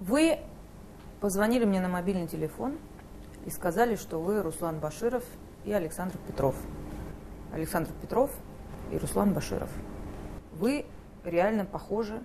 Вы 0.00 0.38
позвонили 1.20 1.64
мне 1.64 1.80
на 1.80 1.88
мобильный 1.88 2.26
телефон 2.26 2.76
и 3.46 3.50
сказали, 3.50 3.96
что 3.96 4.20
вы 4.20 4.42
Руслан 4.42 4.80
Баширов 4.80 5.24
и 5.64 5.72
Александр 5.72 6.16
Петров. 6.26 6.56
Александр 7.52 7.90
Петров 8.00 8.30
и 8.90 8.98
Руслан 8.98 9.32
Баширов. 9.32 9.70
Вы 10.52 10.84
реально 11.24 11.64
похожи 11.64 12.22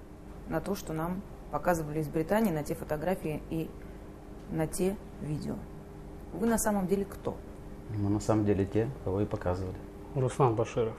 на 0.47 0.61
то, 0.61 0.75
что 0.75 0.93
нам 0.93 1.21
показывали 1.51 1.99
из 1.99 2.07
Британии, 2.07 2.51
на 2.51 2.63
те 2.63 2.75
фотографии 2.75 3.41
и 3.49 3.69
на 4.49 4.67
те 4.67 4.95
видео. 5.21 5.55
Вы 6.33 6.47
на 6.47 6.57
самом 6.57 6.87
деле 6.87 7.05
кто? 7.05 7.37
Мы 7.89 8.09
на 8.09 8.19
самом 8.19 8.45
деле 8.45 8.65
те, 8.65 8.89
кого 9.03 9.21
и 9.21 9.25
показывали. 9.25 9.77
Руслан 10.15 10.55
Баширов. 10.55 10.95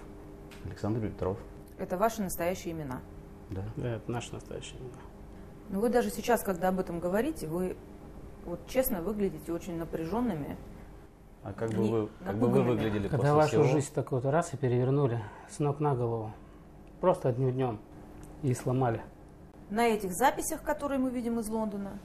Александр 0.65 1.01
Петров. 1.01 1.39
Это 1.79 1.97
ваши 1.97 2.23
настоящие 2.23 2.75
имена. 2.75 3.01
Да. 3.51 3.65
Да, 3.77 3.97
это 3.97 4.11
наш 4.11 4.31
настоящий 4.33 4.77
имя. 4.77 4.91
Но 5.71 5.79
вы 5.79 5.89
даже 5.89 6.11
сейчас, 6.11 6.43
когда 6.43 6.69
об 6.69 6.81
этом 6.81 6.99
говорите, 6.99 7.47
вы 7.47 7.77
вот 8.45 8.67
честно 8.67 9.01
выглядите 9.01 9.53
очень 9.53 9.79
напряженными. 9.79 10.57
А 11.45 11.53
как 11.53 11.71
бы 11.71 11.83
вы, 11.83 12.09
как 12.25 12.37
бы 12.37 12.49
вы 12.49 12.63
выглядели 12.63 13.09
Когда 13.09 13.17
после 13.19 13.33
вашу 13.33 13.49
всего? 13.49 13.65
жизнь 13.65 13.95
такой-то 13.95 14.31
раз 14.31 14.53
и 14.53 14.57
перевернули 14.57 15.23
с 15.49 15.61
ног 15.61 15.79
на 15.79 15.95
голову. 15.95 16.33
Просто 17.01 17.29
одним 17.29 17.53
днем. 17.53 17.79
И 18.43 18.53
сломали. 18.53 19.01
На 19.71 19.87
этих 19.87 20.13
записях, 20.13 20.63
которые 20.63 20.99
мы 20.99 21.11
видим 21.11 21.39
из 21.39 21.49
Лондона, 21.49 21.99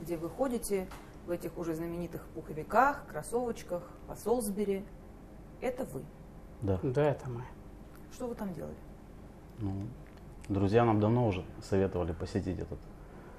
где 0.00 0.16
вы 0.16 0.28
ходите 0.30 0.86
в 1.26 1.30
этих 1.30 1.58
уже 1.58 1.74
знаменитых 1.74 2.22
пуховиках, 2.34 3.04
кроссовочках, 3.08 3.82
по 4.06 4.14
Солсбери, 4.14 4.84
это 5.60 5.84
вы. 5.86 6.02
Да. 6.62 6.78
Да, 6.82 7.02
это 7.02 7.28
мы. 7.28 7.42
Что 8.12 8.28
вы 8.28 8.34
там 8.36 8.54
делали? 8.54 8.76
Ну, 9.58 9.72
друзья 10.48 10.84
нам 10.84 11.00
давно 11.00 11.26
уже 11.26 11.44
советовали 11.62 12.12
посетить 12.12 12.60
этот 12.60 12.78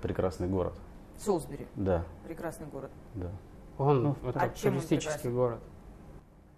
прекрасный 0.02 0.48
город. 0.48 0.74
Солсбери, 1.18 1.68
Да, 1.76 2.06
прекрасный 2.26 2.68
город. 2.68 2.92
да. 3.16 3.30
Он, 3.78 4.04
Ну, 4.04 4.16
это 4.28 4.40
а 4.42 4.44
он 4.46 4.50
туристический 4.52 4.98
прекрасен? 4.98 5.34
город. 5.36 5.60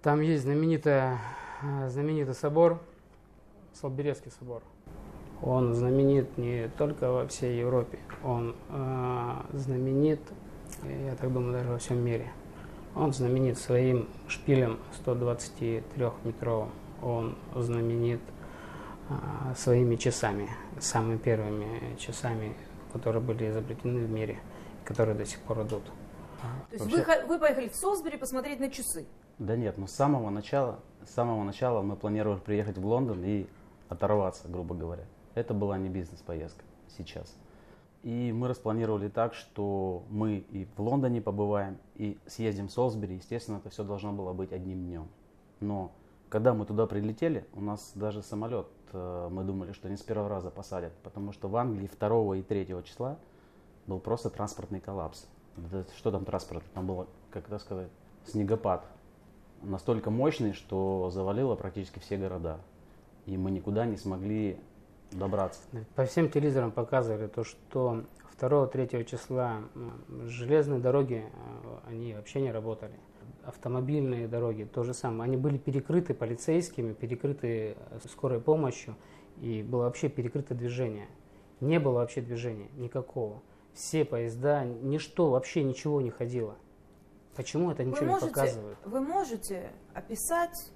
Там 0.02 0.22
есть 0.22 0.44
знаменитая, 0.44 1.20
знаменитый 1.88 2.34
собор, 2.36 2.80
Солберецкий 3.74 4.32
собор. 4.32 4.62
Он 5.42 5.74
знаменит 5.74 6.38
не 6.38 6.68
только 6.78 7.12
во 7.12 7.28
всей 7.28 7.60
Европе, 7.60 7.98
он 8.24 8.56
э, 8.70 9.34
знаменит, 9.54 10.20
я 10.84 11.16
так 11.16 11.32
думаю, 11.34 11.54
даже 11.54 11.70
во 11.70 11.78
всем 11.80 11.98
мире. 12.04 12.32
Он 12.96 13.12
знаменит 13.14 13.58
своим 13.58 14.08
шпилем 14.28 14.78
123-метровым. 15.04 16.70
Он 17.02 17.36
знаменит 17.56 18.20
э, 19.10 19.14
своими 19.56 19.96
часами, 19.96 20.50
самыми 20.80 21.18
первыми 21.18 21.96
часами, 21.98 22.54
которые 22.92 23.22
были 23.22 23.50
изобретены 23.50 24.06
в 24.06 24.10
мире, 24.10 24.40
которые 24.86 25.16
до 25.16 25.26
сих 25.26 25.40
пор 25.42 25.62
идут. 25.64 25.84
То 25.86 26.76
есть 26.76 26.86
Вообще- 26.86 27.22
вы, 27.22 27.28
вы 27.28 27.40
поехали 27.40 27.70
в 27.70 27.76
Солсбери 27.76 28.18
посмотреть 28.18 28.60
на 28.60 28.70
часы. 28.70 29.06
Да 29.38 29.56
нет, 29.56 29.78
но 29.78 29.88
с 29.88 29.92
самого 29.92 30.30
начала, 30.30 30.80
с 31.06 31.12
самого 31.14 31.44
начала 31.44 31.82
мы 31.82 31.96
планировали 31.96 32.40
приехать 32.40 32.78
в 32.78 32.86
Лондон 32.86 33.24
и 33.24 33.48
оторваться, 33.90 34.48
грубо 34.48 34.76
говоря. 34.76 35.06
Это 35.36 35.54
была 35.54 35.78
не 35.78 35.90
бизнес-поездка 35.90 36.64
сейчас. 36.98 37.36
И 38.04 38.32
мы 38.32 38.48
распланировали 38.48 39.10
так, 39.10 39.36
что 39.36 40.04
мы 40.10 40.38
и 40.38 40.68
в 40.76 40.80
Лондоне 40.80 41.22
побываем, 41.22 41.78
и 41.96 42.18
съездим 42.26 42.68
в 42.68 42.72
Солсбери. 42.72 43.16
Естественно, 43.16 43.58
это 43.58 43.70
все 43.70 43.84
должно 43.84 44.12
было 44.12 44.34
быть 44.34 44.52
одним 44.52 44.84
днем. 44.86 45.08
Но 45.60 45.92
когда 46.32 46.54
мы 46.54 46.66
туда 46.66 46.88
прилетели, 46.88 47.46
у 47.54 47.62
нас 47.62 47.92
даже 47.94 48.24
самолет, 48.24 48.68
э, 48.94 49.28
мы 49.30 49.44
думали, 49.44 49.74
что 49.74 49.90
не 49.90 49.98
с 49.98 50.02
первого 50.02 50.30
раза 50.30 50.50
посадят, 50.50 50.94
потому 51.04 51.34
что 51.34 51.50
в 51.50 51.58
Англии 51.58 51.90
2 52.00 52.38
и 52.38 52.42
3 52.42 52.84
числа 52.86 53.20
был 53.86 54.00
просто 54.00 54.30
транспортный 54.30 54.80
коллапс. 54.80 55.28
Что 55.98 56.10
там 56.10 56.24
транспорт? 56.24 56.64
Там 56.74 56.88
было, 56.88 57.08
как 57.32 57.48
это 57.48 57.60
сказать, 57.60 57.90
снегопад. 58.26 58.86
Настолько 59.62 60.10
мощный, 60.10 60.54
что 60.54 61.10
завалило 61.12 61.56
практически 61.56 62.00
все 62.00 62.18
города. 62.18 62.62
И 63.26 63.36
мы 63.36 63.52
никуда 63.52 63.86
не 63.86 63.98
смогли 63.98 64.58
добраться. 65.12 65.60
По 65.96 66.06
всем 66.06 66.30
телевизорам 66.30 66.72
показывали 66.72 67.28
то, 67.28 67.44
что 67.44 68.06
2-3 68.40 69.04
числа 69.04 69.58
железные 70.24 70.80
дороги, 70.80 71.26
э, 71.26 71.78
они 71.90 72.14
вообще 72.14 72.40
не 72.40 72.54
работали. 72.54 72.94
Автомобильные 73.44 74.28
дороги 74.28 74.64
то 74.64 74.84
же 74.84 74.94
самое. 74.94 75.24
Они 75.24 75.38
были 75.38 75.58
перекрыты 75.58 76.14
полицейскими, 76.14 76.94
перекрыты 76.94 77.76
э, 77.76 78.00
скорой 78.10 78.40
помощью, 78.40 78.96
и 79.40 79.64
было 79.64 79.84
вообще 79.84 80.10
перекрыто 80.10 80.54
движение. 80.54 81.08
Не 81.60 81.80
было 81.80 81.94
вообще 81.94 82.22
движения 82.22 82.70
никакого. 82.76 83.42
Все 83.74 84.06
поезда, 84.06 84.64
ничто, 84.66 85.30
вообще 85.32 85.64
ничего 85.64 86.02
не 86.02 86.12
ходило. 86.12 86.56
Почему 87.36 87.72
это 87.72 87.84
Вы 87.84 87.90
ничего 87.90 88.06
не 88.06 88.12
можете, 88.12 88.30
показывают? 88.30 88.78
вы 88.86 89.00
можете 89.02 89.72
описать, 89.94 90.72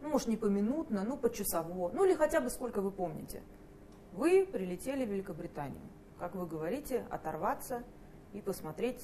ну, 0.00 0.08
может, 0.08 0.28
не 0.28 0.36
поминутно, 0.36 1.04
ну, 1.04 1.16
почасово, 1.16 1.90
ну, 1.94 2.04
или 2.04 2.14
хотя 2.14 2.40
бы 2.40 2.50
сколько 2.50 2.82
вы 2.82 2.90
помните. 2.90 3.42
Вы 4.12 4.44
прилетели 4.44 5.06
в 5.06 5.10
Великобританию, 5.10 5.80
как 6.18 6.34
вы 6.34 6.46
говорите, 6.46 7.06
оторваться 7.08 7.84
и 8.32 8.40
посмотреть 8.40 9.02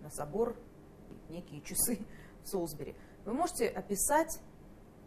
на 0.00 0.10
собор, 0.10 0.56
некие 1.28 1.60
часы 1.60 1.98
Солсбери. 2.48 2.94
Вы 3.24 3.32
можете 3.34 3.68
описать, 3.68 4.40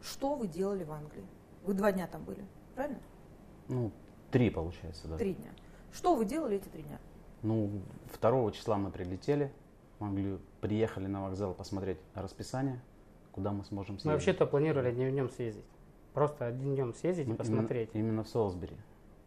что 0.01 0.35
вы 0.35 0.47
делали 0.47 0.83
в 0.83 0.91
Англии? 0.91 1.25
Вы 1.63 1.73
два 1.73 1.91
дня 1.91 2.07
там 2.07 2.23
были, 2.23 2.45
правильно? 2.75 2.99
Ну, 3.67 3.91
три 4.31 4.49
получается, 4.49 5.07
да. 5.07 5.17
Три 5.17 5.33
дня. 5.33 5.51
Что 5.91 6.15
вы 6.15 6.25
делали 6.25 6.57
эти 6.57 6.67
три 6.69 6.83
дня? 6.83 6.99
Ну, 7.41 7.81
2 8.21 8.51
числа 8.51 8.77
мы 8.77 8.91
прилетели 8.91 9.51
в 9.99 10.03
Англию, 10.03 10.39
приехали 10.61 11.07
на 11.07 11.23
вокзал 11.23 11.53
посмотреть 11.53 11.97
расписание, 12.13 12.81
куда 13.31 13.51
мы 13.51 13.63
сможем 13.65 13.95
съездить. 13.95 14.05
Мы 14.05 14.11
вообще-то 14.13 14.45
планировали 14.45 14.87
одним 14.89 15.11
днем 15.11 15.29
съездить. 15.29 15.65
Просто 16.13 16.45
одним 16.45 16.75
днем 16.75 16.93
съездить 16.93 17.27
и 17.27 17.29
Ну, 17.31 17.35
посмотреть. 17.35 17.89
Именно, 17.93 18.07
именно 18.07 18.23
в 18.23 18.27
Солсбери. 18.29 18.75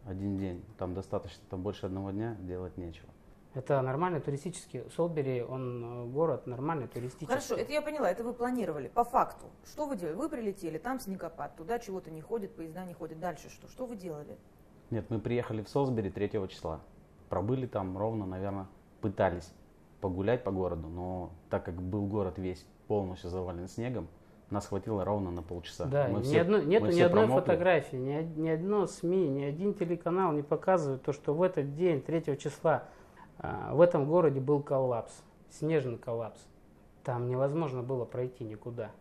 Один 0.05 0.37
день. 0.37 0.63
Там 0.77 0.93
достаточно, 0.93 1.43
там 1.49 1.61
больше 1.61 1.87
одного 1.87 2.11
дня 2.11 2.35
делать 2.41 2.77
нечего. 2.77 3.09
Это 3.55 3.81
нормальный 3.81 4.19
туристический. 4.19 4.83
Солбери, 4.95 5.41
он 5.41 5.83
э, 5.83 6.05
город 6.07 6.45
нормальный 6.45 6.87
туристический. 6.87 7.27
Хорошо, 7.27 7.55
это 7.55 7.71
я 7.71 7.81
поняла, 7.81 8.11
это 8.11 8.23
вы 8.23 8.33
планировали. 8.33 8.89
По 8.89 9.05
факту, 9.05 9.45
что 9.65 9.85
вы 9.85 9.95
делали? 9.95 10.15
Вы 10.15 10.27
прилетели, 10.29 10.77
там 10.77 10.99
снегопад, 10.99 11.55
туда 11.55 11.79
чего-то 11.79 12.11
не 12.11 12.21
ходит, 12.21 12.53
поезда 12.53 12.83
не 12.83 12.93
ходят. 12.93 13.19
Дальше 13.19 13.49
что? 13.49 13.69
Что 13.69 13.85
вы 13.85 13.95
делали? 13.95 14.37
Нет, 14.91 15.09
мы 15.09 15.19
приехали 15.19 15.63
в 15.63 15.69
Солсбери 15.69 16.09
3 16.09 16.49
числа. 16.49 16.81
Пробыли 17.29 17.65
там 17.65 17.97
ровно, 17.97 18.25
наверное, 18.25 18.67
пытались 18.99 19.49
погулять 20.01 20.43
по 20.43 20.51
городу, 20.51 20.87
но 20.89 21.31
так 21.49 21.63
как 21.63 21.81
был 21.81 22.05
город 22.07 22.37
весь 22.37 22.65
полностью 22.87 23.29
завален 23.29 23.69
снегом, 23.69 24.07
нас 24.49 24.67
хватило 24.67 25.03
ровно 25.05 25.31
на 25.31 25.41
полчаса. 25.41 25.85
Да, 25.85 26.07
Мы 26.09 26.19
ни 26.19 26.23
все- 26.23 26.41
одно- 26.41 26.59
нету 26.59 26.85
мы 26.85 26.91
ни 26.91 26.95
все 26.95 27.05
одной 27.05 27.23
промокли. 27.25 27.41
фотографии, 27.41 27.95
ни, 27.95 28.39
ни 28.39 28.49
одно 28.49 28.85
СМИ, 28.85 29.29
ни 29.29 29.43
один 29.43 29.73
телеканал 29.73 30.33
не 30.33 30.43
показывает 30.43 31.01
то, 31.03 31.13
что 31.13 31.33
в 31.33 31.41
этот 31.41 31.73
день, 31.73 32.01
3 32.01 32.37
числа, 32.37 32.83
в 33.39 33.81
этом 33.81 34.07
городе 34.07 34.39
был 34.39 34.61
коллапс, 34.61 35.13
снежный 35.49 35.97
коллапс. 35.97 36.39
Там 37.03 37.27
невозможно 37.27 37.83
было 37.83 38.05
пройти 38.05 38.43
никуда. 38.43 38.91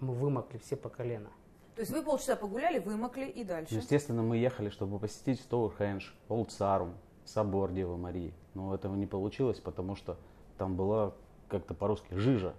Мы 0.00 0.12
вымокли 0.12 0.58
все 0.58 0.76
по 0.76 0.88
колено. 0.88 1.30
То 1.74 1.80
есть 1.80 1.92
вы 1.92 2.02
полчаса 2.02 2.36
погуляли, 2.36 2.78
вымокли 2.78 3.24
и 3.26 3.42
дальше. 3.42 3.74
Ну, 3.74 3.80
Естественно, 3.80 4.22
мы 4.22 4.36
ехали, 4.36 4.68
чтобы 4.68 4.98
посетить 4.98 5.40
Стоунхендж, 5.40 6.10
Олд 6.28 6.52
Сарум, 6.52 6.94
собор 7.24 7.72
Девы 7.72 7.96
Марии. 7.96 8.32
Но 8.54 8.74
этого 8.74 8.94
не 8.94 9.06
получилось, 9.06 9.58
потому 9.58 9.96
что 9.96 10.16
там 10.56 10.76
была 10.76 11.14
как-то 11.48 11.74
по-русски 11.74 12.14
жижа. 12.14 12.54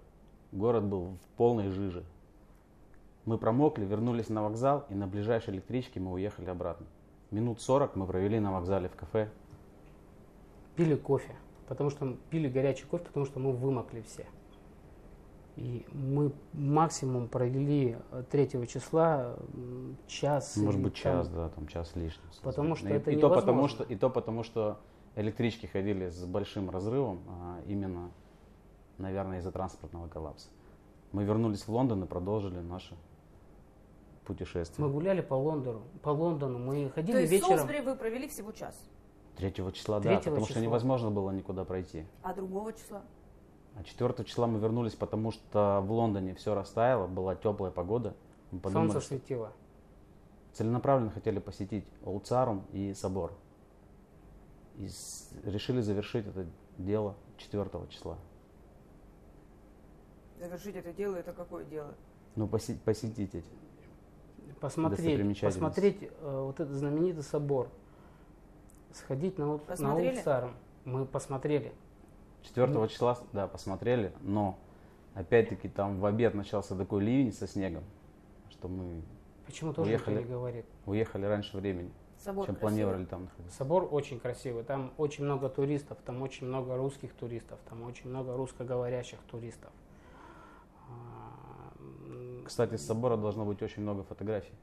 Город 0.51 0.83
был 0.83 1.17
в 1.23 1.37
полной 1.37 1.69
жиже. 1.69 2.03
Мы 3.25 3.37
промокли, 3.37 3.85
вернулись 3.85 4.29
на 4.29 4.43
вокзал, 4.43 4.85
и 4.89 4.95
на 4.95 5.07
ближайшей 5.07 5.53
электричке 5.53 5.99
мы 5.99 6.11
уехали 6.13 6.49
обратно. 6.49 6.85
Минут 7.31 7.61
40 7.61 7.95
мы 7.95 8.05
провели 8.05 8.39
на 8.39 8.51
вокзале 8.51 8.89
в 8.89 8.95
кафе. 8.95 9.29
Пили 10.75 10.95
кофе, 10.95 11.35
потому 11.67 11.89
что 11.89 12.17
пили 12.29 12.47
горячий 12.49 12.85
кофе, 12.85 13.05
потому 13.05 13.25
что 13.25 13.39
мы 13.39 13.51
вымокли 13.53 14.01
все. 14.01 14.25
И 15.55 15.85
мы 15.93 16.33
максимум 16.51 17.29
провели 17.29 17.97
э, 18.11 18.23
3 18.29 18.67
числа 18.67 19.37
м, 19.53 19.95
час. 20.05 20.57
Может 20.57 20.81
быть, 20.81 21.01
там- 21.01 21.13
час, 21.13 21.29
да, 21.29 21.47
там 21.49 21.67
час 21.67 21.95
лишним. 21.95 22.25
Потому 22.43 22.75
что 22.75 22.89
и, 22.89 22.91
это 22.91 23.11
и 23.11 23.15
то 23.17 23.29
потому 23.29 23.67
что 23.69 23.83
И 23.85 23.95
то 23.95 24.09
потому, 24.09 24.43
что 24.43 24.79
электрички 25.15 25.65
ходили 25.65 26.09
с 26.09 26.25
большим 26.25 26.69
разрывом, 26.69 27.21
а 27.29 27.61
именно, 27.67 28.11
наверное, 28.97 29.39
из-за 29.39 29.51
транспортного 29.53 30.09
коллапса. 30.09 30.49
Мы 31.13 31.23
вернулись 31.23 31.65
в 31.65 31.69
Лондон 31.71 32.03
и 32.03 32.07
продолжили 32.07 32.59
наше 32.59 32.97
путешествие. 34.25 34.85
Мы 34.85 34.91
гуляли 34.91 35.21
по 35.21 35.35
Лондону, 35.35 35.83
по 36.01 36.09
Лондону, 36.09 36.59
мы 36.59 36.89
ходили 36.89 37.13
То 37.13 37.19
есть 37.19 37.29
в 37.31 37.33
вечером. 37.33 37.57
Солсбери 37.59 37.79
вы 37.79 37.95
провели 37.95 38.27
всего 38.27 38.51
час, 38.51 38.75
3 39.37 39.51
числа, 39.73 39.99
да, 39.99 40.09
Третьего 40.09 40.31
потому 40.35 40.45
что 40.45 40.53
числа. 40.53 40.61
невозможно 40.63 41.11
было 41.11 41.31
никуда 41.31 41.65
пройти. 41.65 42.05
а 42.23 42.33
другого 42.33 42.73
числа? 42.73 43.01
А 43.77 43.83
4 43.83 44.23
числа 44.23 44.47
мы 44.47 44.59
вернулись, 44.59 44.95
потому 44.95 45.31
что 45.31 45.81
в 45.85 45.91
Лондоне 45.91 46.33
все 46.35 46.55
растаяло, 46.55 47.07
была 47.07 47.35
теплая 47.35 47.71
погода. 47.71 48.15
Мы 48.51 48.59
подумали, 48.59 48.91
Солнце 48.91 49.05
что 49.05 49.15
светило. 49.17 49.51
целенаправленно 50.53 51.11
хотели 51.11 51.39
посетить 51.39 51.85
Олцарум 52.05 52.65
и 52.71 52.93
собор. 52.93 53.33
И 54.77 54.87
решили 55.43 55.81
завершить 55.81 56.25
это 56.27 56.45
дело 56.77 57.15
4 57.37 57.69
числа. 57.89 58.17
Завершить 60.39 60.75
это 60.75 60.93
дело, 60.93 61.15
это 61.15 61.33
какое 61.33 61.65
дело? 61.65 61.93
Ну, 62.35 62.47
поси- 62.47 62.77
посетить 62.83 63.35
эти. 63.35 63.45
Посмотреть, 64.59 65.41
посмотреть 65.41 65.97
э, 66.03 66.41
вот 66.45 66.59
этот 66.59 66.73
знаменитый 66.75 67.23
собор. 67.23 67.69
Сходить 68.99 69.37
на, 69.37 69.55
Ут- 69.55 69.61
на 69.67 69.67
Посмотрели? 69.75 70.15
Улцаром. 70.17 70.53
Мы 70.85 71.05
посмотрели. 71.05 71.73
4 72.43 72.67
Ну. 72.67 72.87
числа, 72.87 73.17
да, 73.33 73.45
посмотрели, 73.47 74.13
но 74.21 74.57
опять-таки 75.15 75.67
там 75.67 75.99
в 75.99 76.05
обед 76.05 76.33
начался 76.33 76.75
такой 76.77 77.03
ливень 77.03 77.33
со 77.33 77.45
снегом, 77.47 77.83
что 78.49 78.67
мы 78.69 79.01
Почему 79.45 79.73
тоже 79.73 79.89
Уехали. 79.89 80.23
говорит? 80.23 80.65
уехали 80.85 81.25
раньше 81.25 81.57
времени, 81.57 81.91
Собор 82.17 82.45
чем 82.45 82.55
красивый. 82.55 82.71
планировали 82.83 83.05
там 83.05 83.23
находиться. 83.25 83.57
Собор 83.57 83.87
очень 83.91 84.19
красивый, 84.19 84.63
там 84.63 84.93
очень 84.97 85.25
много 85.25 85.49
туристов, 85.49 85.97
там 86.05 86.21
очень 86.21 86.47
много 86.47 86.77
русских 86.77 87.13
туристов, 87.15 87.59
там 87.67 87.81
очень 87.83 88.09
много 88.09 88.37
русскоговорящих 88.37 89.19
туристов. 89.29 89.71
А, 90.87 91.73
Кстати, 92.45 92.75
с 92.77 92.85
собора 92.85 93.17
должно 93.17 93.43
быть 93.43 93.61
очень 93.61 93.81
много 93.81 94.03
фотографий, 94.03 94.53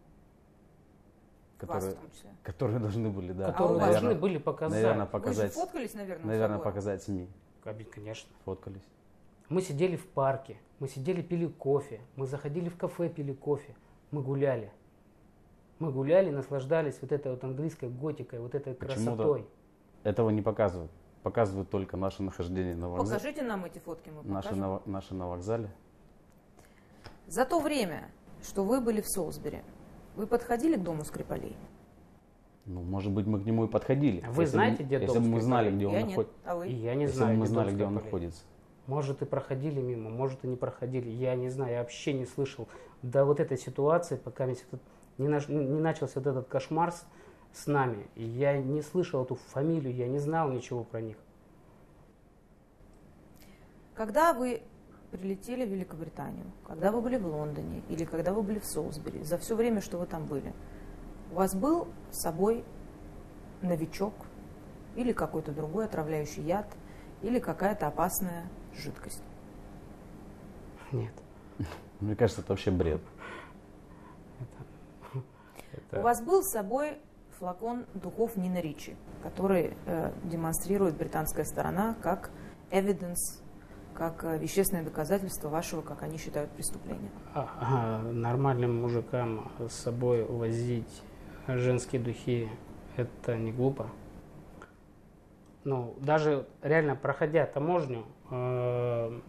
которые, 1.67 1.97
которые 2.43 2.79
должны 2.81 3.11
были, 3.11 3.32
да, 3.32 3.53
которые 3.53 3.79
вас 3.79 3.87
должны 3.91 4.03
наверное, 4.09 4.20
были 4.20 4.38
показать. 4.38 4.82
наверное, 4.82 5.05
Вы 5.05 5.06
же 5.06 5.11
показать, 5.12 5.53
фоткались, 5.53 5.94
наверное, 5.94 6.26
наверное, 6.26 6.56
собора? 6.59 6.70
показать 6.70 7.03
СМИ, 7.03 7.29
Конечно. 7.91 8.31
фоткались. 8.44 8.82
Мы 9.49 9.61
сидели 9.62 9.97
в 9.97 10.06
парке, 10.09 10.56
мы 10.79 10.88
сидели, 10.88 11.23
пили 11.23 11.47
кофе, 11.47 12.00
мы 12.17 12.26
заходили 12.26 12.69
в 12.69 12.76
кафе, 12.76 13.09
пили 13.09 13.32
кофе, 13.32 13.75
мы 14.11 14.23
гуляли. 14.23 14.70
Мы 15.79 15.91
гуляли, 15.91 16.31
наслаждались 16.31 16.99
вот 17.03 17.11
этой 17.12 17.32
вот 17.32 17.43
английской 17.44 17.88
готикой, 17.88 18.38
вот 18.41 18.55
этой 18.55 18.75
Почему-то 18.75 19.17
красотой. 19.17 19.47
Этого 20.05 20.31
не 20.31 20.41
показывают, 20.43 20.91
показывают 21.23 21.70
только 21.70 21.97
наше 21.97 22.23
нахождение 22.23 22.76
на 22.76 22.88
вокзале, 22.88 23.19
Покажите 23.19 23.43
нам 23.43 23.65
эти 23.65 23.79
фотки, 23.79 24.11
мы 24.11 24.23
покажем. 24.23 24.58
на, 24.58 24.69
во- 24.70 24.82
наше 24.87 25.15
на 25.15 25.29
вокзале. 25.29 25.70
За 27.26 27.44
то 27.44 27.61
время, 27.61 28.11
что 28.43 28.65
вы 28.65 28.81
были 28.81 29.00
в 29.00 29.08
Солсбери, 29.08 29.62
вы 30.17 30.26
подходили 30.26 30.76
к 30.76 30.82
дому 30.82 31.05
Скрипалей? 31.05 31.56
Ну, 32.64 32.82
может 32.82 33.12
быть, 33.12 33.26
мы 33.26 33.41
к 33.41 33.44
нему 33.44 33.64
и 33.64 33.69
подходили. 33.69 34.23
А 34.25 34.31
вы 34.31 34.44
Если 34.44 34.53
знаете, 34.53 34.82
где 34.85 34.97
Если 34.97 35.06
дом 35.06 35.25
бы 35.25 35.29
мы 35.31 35.41
знали, 35.41 35.70
где 35.75 35.87
он 35.87 35.94
Я 35.94 36.06
находится. 36.06 36.35
А 36.44 36.55
И 36.55 36.59
вы? 36.59 36.67
я 36.69 36.94
не 36.94 37.03
Если 37.05 37.17
знаю, 37.17 37.35
бы 37.35 37.41
мы 37.41 37.47
знали, 37.47 37.70
где 37.73 37.85
он 37.85 37.94
находится. 37.94 38.43
Может 38.87 39.23
и 39.23 39.25
проходили 39.25 39.81
мимо, 39.81 40.11
может 40.11 40.44
и 40.44 40.49
не 40.49 40.56
проходили. 40.56 41.09
Я 41.09 41.35
не 41.35 41.49
знаю, 41.49 41.73
я 41.73 41.79
вообще 41.81 42.12
не 42.12 42.26
слышал 42.26 42.69
до 43.03 43.25
вот 43.25 43.41
этой 43.41 43.59
ситуации, 43.59 44.17
пока 44.17 44.47
не, 44.47 45.29
наш- 45.29 45.49
не 45.49 45.81
начался 45.81 46.20
вот 46.20 46.26
этот 46.29 46.49
кошмар 46.49 46.93
с, 46.93 47.05
с 47.53 47.67
нами. 47.67 48.06
И 48.15 48.25
я 48.25 48.58
не 48.58 48.82
слышал 48.82 49.25
эту 49.25 49.35
фамилию, 49.35 49.94
я 49.94 50.06
не 50.06 50.19
знал 50.19 50.50
ничего 50.50 50.85
про 50.85 51.00
них. 51.00 51.17
Когда 53.94 54.32
вы 54.32 54.62
прилетели 55.12 55.64
в 55.67 55.69
Великобританию, 55.69 56.47
когда 56.67 56.91
вы 56.91 57.03
были 57.03 57.17
в 57.19 57.26
Лондоне 57.26 57.82
или 57.91 58.05
когда 58.05 58.32
вы 58.32 58.43
были 58.43 58.59
в 58.59 58.64
Солсбери, 58.64 59.23
за 59.23 59.37
все 59.38 59.55
время, 59.55 59.81
что 59.82 59.99
вы 59.99 60.06
там 60.06 60.25
были, 60.26 60.53
у 61.31 61.35
вас 61.35 61.55
был 61.55 61.88
с 62.11 62.23
собой 62.23 62.64
новичок 63.61 64.14
или 64.97 65.12
какой-то 65.12 65.53
другой 65.53 65.85
отравляющий 65.85 66.43
яд 66.43 66.67
или 67.20 67.38
какая-то 67.38 67.87
опасная 67.87 68.49
жидкость? 68.75 69.23
Нет. 70.93 71.12
Мне 72.00 72.17
кажется, 72.17 72.41
это 72.41 72.53
вообще 72.53 72.70
бред. 72.70 73.00
Это- 75.73 76.00
У 76.00 76.03
вас 76.03 76.23
был 76.23 76.43
с 76.43 76.53
собой 76.53 76.99
флакон 77.38 77.87
духов 77.94 78.37
Нина 78.37 78.61
Ричи, 78.61 78.97
который 79.23 79.75
э, 79.87 80.12
демонстрирует 80.25 80.97
британская 80.97 81.44
сторона 81.44 81.97
как 82.03 82.31
evidence, 82.70 83.43
как 83.94 84.25
э, 84.25 84.39
вещественное 84.39 84.85
доказательство 84.85 85.49
вашего, 85.49 85.83
как 85.83 86.03
они 86.03 86.19
считают, 86.19 86.50
преступления. 86.50 87.11
А, 87.35 87.49
а, 87.61 88.12
нормальным 88.12 88.83
мужикам 88.83 89.50
с 89.59 89.75
собой 89.75 90.25
возить 90.25 91.03
женские 91.47 92.00
духи 92.00 92.49
это 92.97 93.37
не 93.37 93.53
глупо. 93.53 93.89
Ну, 95.65 95.94
даже 96.00 96.47
реально 96.61 96.97
проходя 96.97 97.47
таможню, 97.47 98.05
э, 98.31 99.21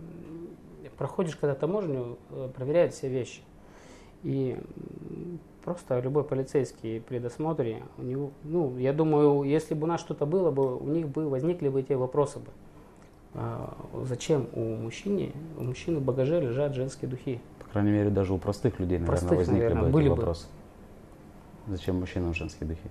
проходишь 0.97 1.35
когда 1.35 1.53
таможню, 1.55 2.17
э, 2.29 2.49
проверяют 2.55 2.93
все 2.93 3.07
вещи. 3.07 3.41
И 4.23 4.57
просто 5.63 5.99
любой 5.99 6.23
полицейский 6.23 7.01
при 7.01 7.19
досмотре, 7.19 7.83
у 7.97 8.03
него, 8.03 8.31
ну, 8.43 8.77
я 8.77 8.93
думаю, 8.93 9.43
если 9.43 9.73
бы 9.73 9.83
у 9.83 9.87
нас 9.87 9.99
что-то 9.99 10.25
было 10.25 10.49
бы, 10.49 10.77
у 10.77 10.87
них 10.87 11.07
бы 11.09 11.29
возникли 11.29 11.69
бы 11.69 11.81
эти 11.81 11.93
вопросы 11.93 12.39
бы. 12.39 12.47
А, 13.35 13.75
зачем 14.03 14.47
у 14.53 14.75
мужчины, 14.75 15.33
у 15.57 15.63
мужчины 15.63 15.99
в 15.99 16.03
багаже 16.03 16.39
лежат 16.39 16.75
женские 16.75 17.09
духи? 17.09 17.41
По 17.59 17.65
крайней 17.69 17.91
мере, 17.91 18.09
даже 18.09 18.33
у 18.33 18.37
простых 18.37 18.79
людей, 18.79 18.99
наверное, 18.99 19.17
Простых, 19.19 19.37
возникли 19.37 19.61
наверное, 19.61 19.83
бы 19.83 19.89
были 19.89 20.05
эти 20.05 20.09
бы. 20.11 20.15
вопросы. 20.17 20.47
Зачем 21.67 21.99
мужчинам 21.99 22.33
женские 22.33 22.67
духи? 22.67 22.89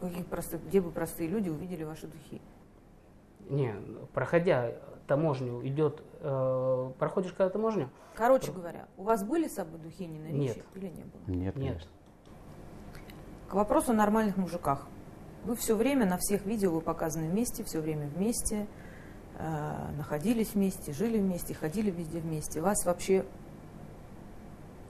Каких 0.00 0.26
простых, 0.26 0.64
где 0.66 0.80
бы 0.80 0.90
простые 0.90 1.28
люди 1.28 1.48
увидели 1.48 1.82
ваши 1.82 2.06
духи? 2.06 2.40
Не, 3.48 3.74
проходя 4.12 4.74
таможню, 5.08 5.66
идет, 5.66 6.02
э, 6.20 6.90
проходишь 6.98 7.32
когда 7.32 7.50
таможню, 7.50 7.88
Короче 8.14 8.50
говоря, 8.52 8.86
у 8.96 9.04
вас 9.04 9.22
были 9.24 9.46
с 9.48 9.54
собой 9.54 9.78
духи 9.78 10.04
Нина 10.04 10.26
Ричи 10.26 10.38
Нет. 10.38 10.64
или 10.74 10.86
не 10.88 11.04
было? 11.04 11.20
Нет, 11.28 11.54
Нет. 11.54 11.54
конечно. 11.54 11.90
К 13.48 13.54
вопросу 13.54 13.92
о 13.92 13.94
нормальных 13.94 14.36
мужиках. 14.36 14.86
Вы 15.44 15.54
все 15.56 15.74
время 15.76 16.04
на 16.04 16.18
всех 16.18 16.44
видео 16.44 16.72
вы 16.72 16.80
показаны 16.80 17.28
вместе, 17.28 17.62
все 17.64 17.80
время 17.80 18.08
вместе, 18.08 18.66
находились 19.96 20.54
вместе, 20.54 20.92
жили 20.92 21.18
вместе, 21.18 21.54
ходили 21.54 21.90
везде 21.90 22.18
вместе. 22.18 22.60
Вас 22.60 22.84
вообще, 22.84 23.24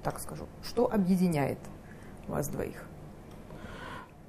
так 0.02 0.18
скажу, 0.20 0.46
что 0.62 0.92
объединяет 0.92 1.58
вас 2.26 2.48
двоих? 2.48 2.88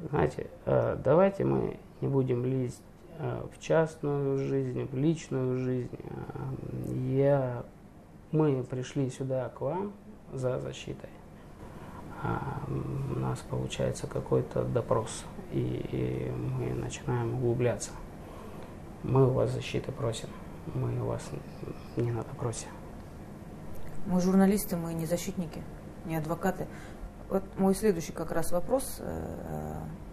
знаете, 0.07 0.47
э, 0.65 0.97
давайте 1.03 1.43
мы 1.43 1.77
не 2.01 2.07
будем 2.07 2.45
лезть 2.45 2.81
э, 3.17 3.43
в 3.53 3.61
частную 3.61 4.37
жизнь, 4.37 4.85
в 4.85 4.95
личную 4.95 5.57
жизнь. 5.57 5.97
Э, 5.97 6.93
Я, 7.15 7.63
мы 8.31 8.63
пришли 8.63 9.09
сюда 9.09 9.49
к 9.49 9.61
вам 9.61 9.93
за 10.33 10.59
защитой. 10.59 11.09
У 12.67 13.19
нас 13.19 13.39
получается 13.49 14.05
какой-то 14.05 14.65
допрос, 14.65 15.23
и 15.53 16.29
мы 16.59 16.73
начинаем 16.73 17.35
углубляться. 17.35 17.91
Мы 19.03 19.27
у 19.27 19.31
вас 19.31 19.51
защиты 19.51 19.91
просим, 19.91 20.29
мы 20.73 21.01
у 21.01 21.05
вас 21.05 21.23
не 21.95 22.11
на 22.11 22.23
допросе. 22.23 22.67
Мы 24.05 24.19
журналисты, 24.21 24.75
мы 24.75 24.93
не 24.93 25.05
защитники, 25.05 25.61
не 26.05 26.15
адвокаты. 26.15 26.67
Вот 27.29 27.43
мой 27.57 27.75
следующий 27.75 28.11
как 28.11 28.31
раз 28.31 28.51
вопрос. 28.51 28.97
э, 28.99 29.03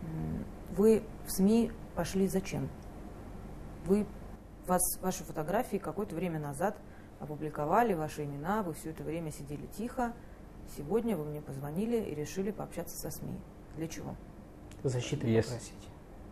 м, 0.03 0.45
Вы 0.77 1.03
в 1.27 1.31
СМИ 1.33 1.73
пошли 1.95 2.29
зачем? 2.29 2.69
Вы, 3.87 4.07
вас, 4.67 4.83
ваши 5.01 5.25
фотографии 5.25 5.79
какое-то 5.79 6.15
время 6.15 6.39
назад 6.39 6.77
опубликовали, 7.21 7.95
ваши 7.95 8.25
имена, 8.25 8.63
вы 8.63 8.75
все 8.75 8.91
это 8.91 9.03
время 9.03 9.33
сидели 9.33 9.67
тихо. 9.79 10.13
Сегодня 10.77 11.17
вы 11.17 11.25
мне 11.25 11.41
позвонили 11.41 11.97
и 11.97 12.15
решили 12.15 12.51
пообщаться 12.51 12.97
со 12.99 13.11
СМИ. 13.11 13.39
Для 13.77 13.89
чего? 13.89 14.15
Защиты 14.83 15.27
Есть. 15.29 15.49
попросить. 15.49 15.89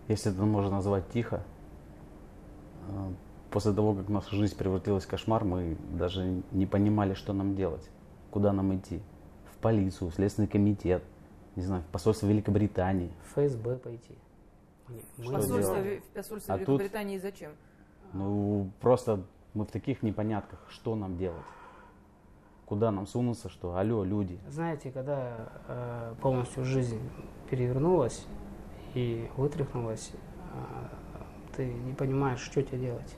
Если 0.08 0.32
это 0.32 0.42
можно 0.42 0.72
назвать 0.72 1.08
тихо, 1.10 1.36
э, 1.36 1.53
после 3.50 3.72
того, 3.72 3.94
как 3.94 4.08
наша 4.08 4.34
жизнь 4.34 4.56
превратилась 4.56 5.04
в 5.04 5.08
кошмар, 5.08 5.44
мы 5.44 5.76
даже 5.92 6.42
не 6.52 6.66
понимали, 6.66 7.14
что 7.14 7.32
нам 7.32 7.54
делать, 7.54 7.88
куда 8.30 8.52
нам 8.52 8.74
идти. 8.76 9.00
В 9.52 9.58
полицию, 9.58 10.10
в 10.10 10.14
Следственный 10.14 10.48
комитет, 10.48 11.02
не 11.56 11.62
знаю, 11.62 11.82
в 11.82 11.86
посольство 11.86 12.26
Великобритании. 12.26 13.12
В 13.22 13.32
ФСБ 13.38 13.76
пойти. 13.76 14.14
Что 15.22 15.32
Посольство, 15.32 15.82
делать? 15.82 16.02
В 16.04 16.08
посольство 16.08 16.54
А 16.54 16.58
тут- 16.58 16.68
Великобритании 16.68 17.18
зачем? 17.18 17.52
Ну, 18.12 18.70
просто 18.80 19.22
мы 19.54 19.64
в 19.64 19.70
таких 19.70 20.02
непонятках, 20.02 20.58
что 20.68 20.94
нам 20.94 21.16
делать? 21.16 21.42
Куда 22.66 22.90
нам 22.90 23.06
сунуться, 23.06 23.48
что 23.48 23.76
алло, 23.76 24.04
люди, 24.04 24.38
Знаете, 24.48 24.90
когда 24.90 25.48
э, 25.68 26.14
полностью 26.20 26.64
жизнь 26.64 26.98
перевернулась 27.50 28.26
и 28.94 29.28
вытряхнулась, 29.36 30.12
э, 30.12 30.86
ты 31.56 31.66
не 31.66 31.94
понимаешь, 31.94 32.40
что 32.40 32.62
тебе 32.62 32.78
делать 32.78 33.16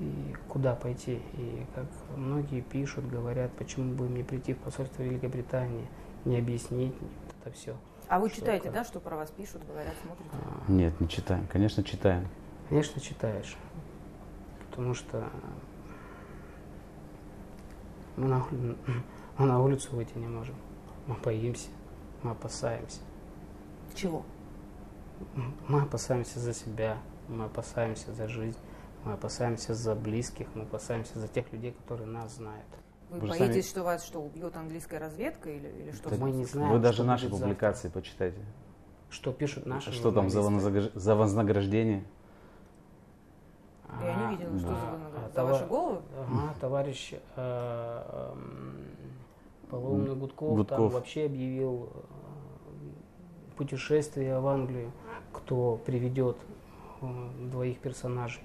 и 0.00 0.34
куда 0.48 0.74
пойти. 0.74 1.20
И 1.34 1.66
как 1.74 1.86
многие 2.16 2.62
пишут, 2.62 3.08
говорят, 3.08 3.52
почему 3.52 3.94
бы 3.94 4.08
мне 4.08 4.24
прийти 4.24 4.54
в 4.54 4.58
посольство 4.58 5.02
Великобритании, 5.02 5.86
не 6.24 6.38
объяснить 6.38 6.94
вот 7.00 7.34
это 7.40 7.54
все. 7.54 7.76
А 8.08 8.18
вы 8.18 8.30
читаете, 8.30 8.64
как? 8.64 8.74
да, 8.74 8.84
что 8.84 8.98
про 8.98 9.16
вас 9.16 9.30
пишут, 9.30 9.64
говорят, 9.66 9.94
смотрите? 10.02 10.30
Нет, 10.68 11.00
не 11.00 11.08
читаем. 11.08 11.46
Конечно, 11.46 11.84
читаем. 11.84 12.26
Конечно, 12.68 13.00
читаешь, 13.00 13.56
потому 14.70 14.94
что 14.94 15.28
мы 18.16 18.28
на, 18.28 18.44
мы 19.38 19.46
на 19.46 19.62
улицу 19.62 19.94
выйти 19.94 20.16
не 20.16 20.26
можем. 20.26 20.54
Мы 21.06 21.14
боимся, 21.22 21.68
мы 22.22 22.32
опасаемся. 22.32 23.00
Чего? 23.94 24.24
Мы 25.68 25.82
опасаемся 25.82 26.40
за 26.40 26.54
себя, 26.54 26.96
мы 27.30 27.44
опасаемся 27.46 28.12
за 28.12 28.28
жизнь, 28.28 28.58
мы 29.04 29.12
опасаемся 29.14 29.74
за 29.74 29.94
близких, 29.94 30.48
мы 30.54 30.62
опасаемся 30.62 31.18
за 31.18 31.28
тех 31.28 31.50
людей, 31.52 31.72
которые 31.72 32.06
нас 32.08 32.34
знают. 32.36 32.66
Вы, 33.08 33.20
Вы 33.20 33.28
боитесь, 33.28 33.46
сами- 33.48 33.60
что 33.62 33.82
вас 33.84 34.04
что, 34.04 34.20
убьет 34.20 34.56
английская 34.56 34.98
разведка 34.98 35.50
или, 35.50 35.68
или 35.68 35.92
что? 35.92 36.10
Да 36.10 36.16
мы 36.16 36.30
не 36.30 36.44
знаем, 36.44 36.72
Вы 36.72 36.78
даже 36.78 36.96
что 36.98 37.04
наши 37.04 37.24
будет 37.24 37.38
завтра. 37.40 37.46
публикации 37.54 37.88
почитайте. 37.88 38.38
Что 39.08 39.32
пишут 39.32 39.66
наши 39.66 39.90
Что 39.90 40.12
там 40.12 40.30
за, 40.30 40.42
журналисты. 40.42 40.70
вознаграж- 40.70 40.92
за 40.94 41.16
вознаграждение? 41.16 42.04
Я 44.02 44.28
А, 44.28 44.30
не 44.30 44.36
видела, 44.36 44.58
что 44.58 44.68
да. 44.68 44.74
за, 44.74 44.80
а, 44.82 44.92
вынаград- 44.92 45.26
за 45.26 45.34
товар- 45.34 45.52
ваши 45.52 45.66
головы. 45.66 45.98
Ага, 46.20 46.54
товарищ 46.60 47.14
э, 47.36 48.30
м, 48.32 48.76
Полоумный 49.68 50.14
Гудков, 50.14 50.48
там 50.48 50.56
Гудков. 50.78 50.92
вообще 50.92 51.24
объявил 51.26 51.90
э, 51.92 51.98
путешествие 53.56 54.38
в 54.40 54.46
Англию, 54.46 54.92
кто 55.32 55.80
приведет 55.84 56.36
э, 56.36 56.59
двоих 57.00 57.78
персонажей. 57.78 58.42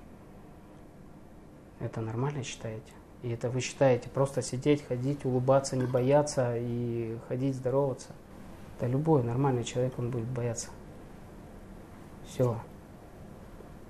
Это 1.80 2.02
нормально 2.02 2.44
считаете? 2.44 2.94
И 3.22 3.30
это 3.30 3.50
вы 3.50 3.60
считаете 3.60 4.10
просто 4.10 4.42
сидеть, 4.42 4.86
ходить, 4.86 5.26
улыбаться, 5.26 5.76
не 5.76 5.86
бояться 5.86 6.56
и 6.58 7.18
ходить, 7.28 7.56
здороваться? 7.56 8.10
Да 8.80 8.88
любой 8.88 9.24
нормальный 9.24 9.64
человек, 9.64 9.98
он 9.98 10.12
будет 10.12 10.28
бояться. 10.28 10.70
Все. 12.28 12.60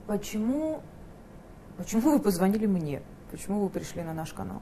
Почему, 0.08 0.82
почему 1.78 2.12
вы 2.12 2.20
позвонили 2.20 2.66
мне? 2.66 3.02
Почему 3.32 3.62
вы 3.62 3.70
пришли 3.70 4.04
на 4.04 4.14
наш 4.14 4.34
канал? 4.34 4.62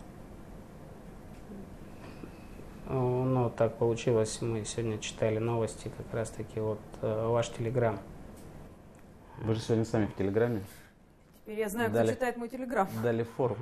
Ну, 2.88 3.50
так 3.50 3.78
получилось, 3.78 4.42
мы 4.42 4.66
сегодня 4.66 4.98
читали 5.00 5.38
новости, 5.38 5.92
как 5.98 6.14
раз 6.14 6.30
таки 6.30 6.60
вот 6.60 6.80
э, 7.02 7.28
ваш 7.28 7.50
телеграм. 7.50 8.00
Вы 9.40 9.54
же 9.56 9.62
сегодня 9.62 9.86
сами 9.86 10.06
в 10.06 10.16
Телеграме 10.16 10.64
Теперь 11.36 11.60
я 11.60 11.70
знаю, 11.70 11.90
кто 11.90 12.00
Дали. 12.00 12.12
читает 12.14 12.38
мой 12.38 12.48
телеграм. 12.48 12.88
дали 13.04 13.24
фору. 13.24 13.58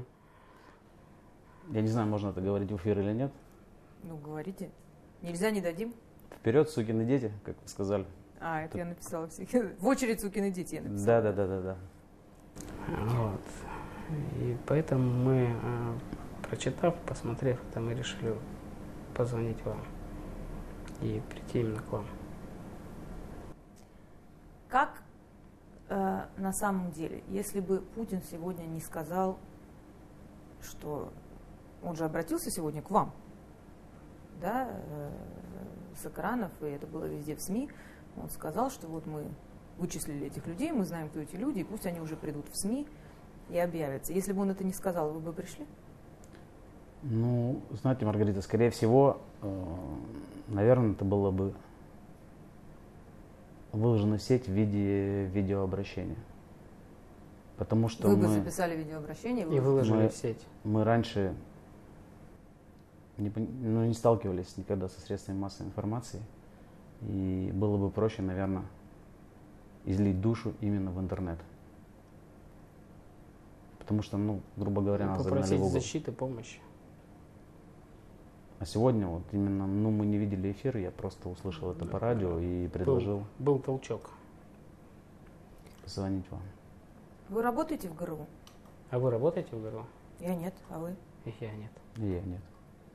Я 1.69 1.81
не 1.81 1.87
знаю, 1.87 2.07
можно 2.07 2.29
это 2.29 2.41
говорить 2.41 2.71
в 2.71 2.75
эфир 2.75 2.99
или 2.99 3.11
нет. 3.13 3.31
Ну, 4.03 4.17
говорите. 4.17 4.69
Нельзя, 5.21 5.49
не 5.51 5.61
дадим. 5.61 5.93
Вперед, 6.39 6.69
сукины 6.69 7.05
дети, 7.05 7.31
как 7.43 7.55
вы 7.61 7.67
сказали. 7.67 8.05
А, 8.39 8.61
это 8.61 8.77
я 8.77 8.85
написала 8.85 9.27
все. 9.29 9.45
В 9.79 9.87
очередь 9.87 10.21
сукины 10.21 10.51
дети 10.51 10.75
я 10.75 10.81
написала. 10.81 11.21
Да, 11.21 11.31
да, 11.31 11.47
да, 11.47 11.47
да, 11.47 11.61
да. 11.61 11.77
Вот. 12.87 13.41
И 14.39 14.57
поэтому 14.67 15.09
мы, 15.09 15.49
э, 15.63 15.97
прочитав, 16.47 16.95
посмотрев 17.05 17.59
это, 17.69 17.79
мы 17.79 17.93
решили 17.93 18.35
позвонить 19.15 19.63
вам 19.63 19.79
и 21.01 21.21
прийти 21.29 21.61
именно 21.61 21.81
к 21.81 21.91
вам. 21.91 22.05
Как 24.69 25.00
э, 25.91 26.25
на 26.37 26.53
самом 26.53 26.91
деле, 26.91 27.21
если 27.27 27.59
бы 27.59 27.81
Путин 27.95 28.21
сегодня 28.23 28.63
не 28.63 28.79
сказал, 28.79 29.37
что 30.61 31.11
он 31.83 31.95
же 31.95 32.05
обратился 32.05 32.49
сегодня 32.49 32.81
к 32.81 32.89
вам, 32.89 33.13
да, 34.39 34.69
э, 34.69 35.11
с 36.01 36.05
экранов, 36.05 36.51
и 36.61 36.65
это 36.65 36.87
было 36.87 37.05
везде 37.05 37.35
в 37.35 37.41
СМИ, 37.41 37.69
он 38.17 38.29
сказал, 38.29 38.71
что 38.71 38.87
вот 38.87 39.05
мы 39.05 39.25
вычислили 39.77 40.27
этих 40.27 40.47
людей, 40.47 40.71
мы 40.71 40.85
знаем, 40.85 41.09
кто 41.09 41.19
эти 41.19 41.35
люди, 41.35 41.59
и 41.59 41.63
пусть 41.63 41.85
они 41.85 41.99
уже 41.99 42.15
придут 42.15 42.47
в 42.49 42.57
СМИ 42.57 42.87
и 43.49 43.57
объявятся. 43.57 44.13
Если 44.13 44.31
бы 44.31 44.41
он 44.41 44.51
это 44.51 44.63
не 44.63 44.73
сказал, 44.73 45.11
вы 45.11 45.19
бы 45.19 45.33
пришли? 45.33 45.65
Ну, 47.03 47.61
знаете, 47.81 48.05
Маргарита, 48.05 48.41
скорее 48.41 48.69
всего, 48.69 49.19
э, 49.41 49.65
наверное, 50.47 50.93
это 50.93 51.03
было 51.03 51.31
бы 51.31 51.53
выложено 53.71 54.17
в 54.17 54.21
сеть 54.21 54.47
в 54.47 54.51
виде 54.51 55.25
видеообращения. 55.27 56.17
Потому 57.57 57.89
что 57.89 58.07
вы 58.07 58.15
бы 58.15 58.23
мы, 58.27 58.33
записали 58.33 58.75
видеообращение, 58.75 59.45
И 59.45 59.49
бы- 59.49 59.61
выложили 59.61 60.03
Мы- 60.03 60.09
в 60.09 60.13
сеть. 60.15 60.43
мы 60.63 60.83
раньше 60.83 61.35
не, 63.17 63.31
ну, 63.35 63.85
не 63.85 63.93
сталкивались 63.93 64.57
никогда 64.57 64.89
со 64.89 64.99
средствами 64.99 65.37
массовой 65.37 65.67
информации. 65.67 66.21
И 67.01 67.51
было 67.53 67.77
бы 67.77 67.89
проще, 67.91 68.21
наверное, 68.23 68.63
излить 69.85 70.19
душу 70.21 70.53
именно 70.59 70.91
в 70.91 70.99
интернет. 70.99 71.39
Потому 73.79 74.01
что, 74.01 74.17
ну, 74.17 74.41
грубо 74.57 74.81
говоря, 74.81 75.05
нас 75.07 75.17
загнали 75.21 75.41
Попросить 75.41 75.59
в 75.59 75.63
угол. 75.63 75.71
защиты, 75.73 76.11
помощи. 76.11 76.59
А 78.61 78.65
сегодня 78.65 79.07
вот 79.07 79.23
именно, 79.31 79.65
ну, 79.65 79.89
мы 79.89 80.05
не 80.05 80.19
видели 80.19 80.51
эфир, 80.51 80.77
я 80.77 80.91
просто 80.91 81.29
услышал 81.29 81.71
это 81.71 81.83
по 81.87 81.97
радио 81.97 82.37
и 82.39 82.67
предложил 82.67 83.23
Был 83.39 83.57
толчок. 83.57 84.11
позвонить 85.83 86.29
вам. 86.29 86.41
Вы 87.29 87.41
работаете 87.41 87.89
в 87.89 87.95
ГРУ? 87.95 88.27
А 88.91 88.99
вы 88.99 89.09
работаете 89.09 89.55
в 89.55 89.63
ГРУ? 89.63 89.83
Я 90.19 90.35
нет, 90.35 90.53
а 90.69 90.77
вы? 90.77 90.95
И 91.25 91.33
я 91.39 91.51
нет. 91.53 91.71
И 91.97 92.05
я 92.05 92.21
нет. 92.21 92.41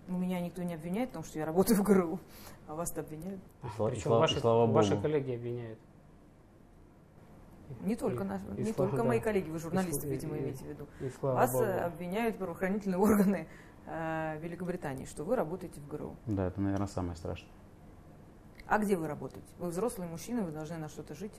Ну, 0.07 0.19
Меня 0.19 0.41
никто 0.41 0.63
не 0.63 0.75
обвиняет, 0.75 1.09
потому 1.09 1.25
что 1.25 1.41
я 1.41 1.45
работаю 1.47 1.77
в 1.79 1.83
ГРУ, 1.83 2.21
а 2.69 2.77
вас-то 2.77 3.01
обвиняют. 3.01 3.41
И 3.65 3.67
сла- 3.77 3.89
и 3.89 3.91
Причем 3.91 4.03
слава- 4.05 4.21
ваши, 4.21 4.39
слава 4.39 4.67
ваши 4.71 4.91
богу. 4.91 5.03
коллеги 5.03 5.33
обвиняют. 5.33 5.81
Не 7.81 7.97
только, 7.97 8.23
И- 8.23 8.27
наш, 8.29 8.41
и 8.57 8.61
не 8.63 8.73
слава- 8.73 8.91
только 8.93 8.97
да. 8.99 9.09
мои 9.09 9.19
коллеги, 9.19 9.51
вы 9.51 9.59
журналисты, 9.59 10.07
И- 10.07 10.11
видимо, 10.11 10.37
и- 10.37 10.43
имеете 10.43 10.63
в 10.65 10.69
виду. 10.69 10.87
И 11.01 11.09
слава 11.19 11.35
Вас 11.35 11.51
богу. 11.53 11.65
э, 11.65 11.81
обвиняют 11.81 12.39
правоохранительные 12.39 12.99
органы 12.99 13.49
э, 13.87 14.39
Великобритании, 14.41 15.05
что 15.05 15.25
вы 15.25 15.37
работаете 15.37 15.81
в 15.81 15.89
ГРУ. 15.89 16.17
Да, 16.27 16.47
это, 16.47 16.61
наверное, 16.61 16.87
самое 16.87 17.17
страшное. 17.17 17.51
А 18.67 18.79
где 18.79 18.97
вы 18.97 19.07
работаете? 19.07 19.47
Вы 19.59 19.69
взрослый 19.69 20.09
мужчина, 20.09 20.43
вы 20.43 20.51
должны 20.51 20.77
на 20.77 20.89
что-то 20.89 21.15
жить. 21.15 21.35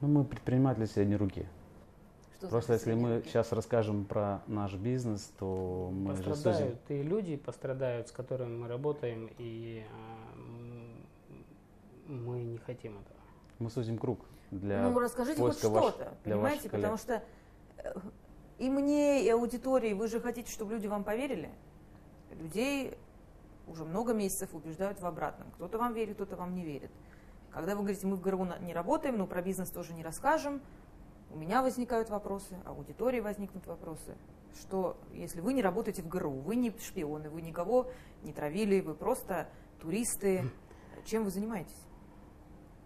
Ну, 0.00 0.08
мы 0.08 0.24
предприниматели 0.24 0.84
средней 0.84 1.16
руки. 1.16 1.46
Что 2.36 2.48
Просто 2.48 2.74
если 2.74 2.92
мы 2.94 3.00
средние 3.00 3.22
сейчас 3.24 3.52
расскажем 3.52 4.04
про 4.04 4.42
наш 4.46 4.74
бизнес, 4.74 5.32
то 5.38 5.90
мы 5.92 6.16
же 6.16 6.24
пострадают 6.24 6.90
и 6.90 7.02
люди 7.02 7.36
пострадают, 7.36 8.08
с 8.08 8.12
которыми 8.12 8.56
мы 8.56 8.68
работаем, 8.68 9.30
и 9.38 9.84
м, 10.34 11.06
мы 12.06 12.42
не 12.42 12.58
хотим 12.58 12.98
этого. 12.98 13.16
Мы 13.60 13.70
сузим 13.70 13.96
круг 13.96 14.26
для 14.50 14.88
ну, 14.88 14.98
расскажите 14.98 15.40
хоть 15.40 15.56
что-то, 15.56 16.14
понимаете? 16.24 16.68
Потому 16.68 16.96
что 16.96 17.22
э, 17.78 17.94
и 18.62 18.70
мне, 18.70 19.24
и 19.24 19.28
аудитории, 19.28 19.92
вы 19.92 20.06
же 20.06 20.20
хотите, 20.20 20.52
чтобы 20.52 20.74
люди 20.74 20.86
вам 20.86 21.02
поверили. 21.02 21.50
Людей 22.30 22.96
уже 23.66 23.84
много 23.84 24.14
месяцев 24.14 24.54
убеждают 24.54 25.00
в 25.00 25.04
обратном. 25.04 25.50
Кто-то 25.56 25.78
вам 25.78 25.94
верит, 25.94 26.14
кто-то 26.14 26.36
вам 26.36 26.54
не 26.54 26.62
верит. 26.62 26.92
Когда 27.50 27.74
вы 27.74 27.80
говорите, 27.80 28.06
мы 28.06 28.14
в 28.14 28.20
ГРУ 28.20 28.46
не 28.60 28.72
работаем, 28.72 29.18
но 29.18 29.26
про 29.26 29.42
бизнес 29.42 29.68
тоже 29.68 29.92
не 29.94 30.04
расскажем, 30.04 30.62
у 31.32 31.38
меня 31.38 31.60
возникают 31.60 32.08
вопросы, 32.08 32.56
аудитории 32.64 33.18
возникнут 33.18 33.66
вопросы. 33.66 34.16
Что, 34.60 34.96
если 35.12 35.40
вы 35.40 35.54
не 35.54 35.62
работаете 35.62 36.02
в 36.02 36.08
ГРУ, 36.08 36.30
вы 36.30 36.54
не 36.54 36.70
шпионы, 36.70 37.30
вы 37.30 37.42
никого 37.42 37.90
не 38.22 38.32
травили, 38.32 38.80
вы 38.80 38.94
просто 38.94 39.48
туристы, 39.80 40.48
чем 41.04 41.24
вы 41.24 41.30
занимаетесь? 41.30 41.82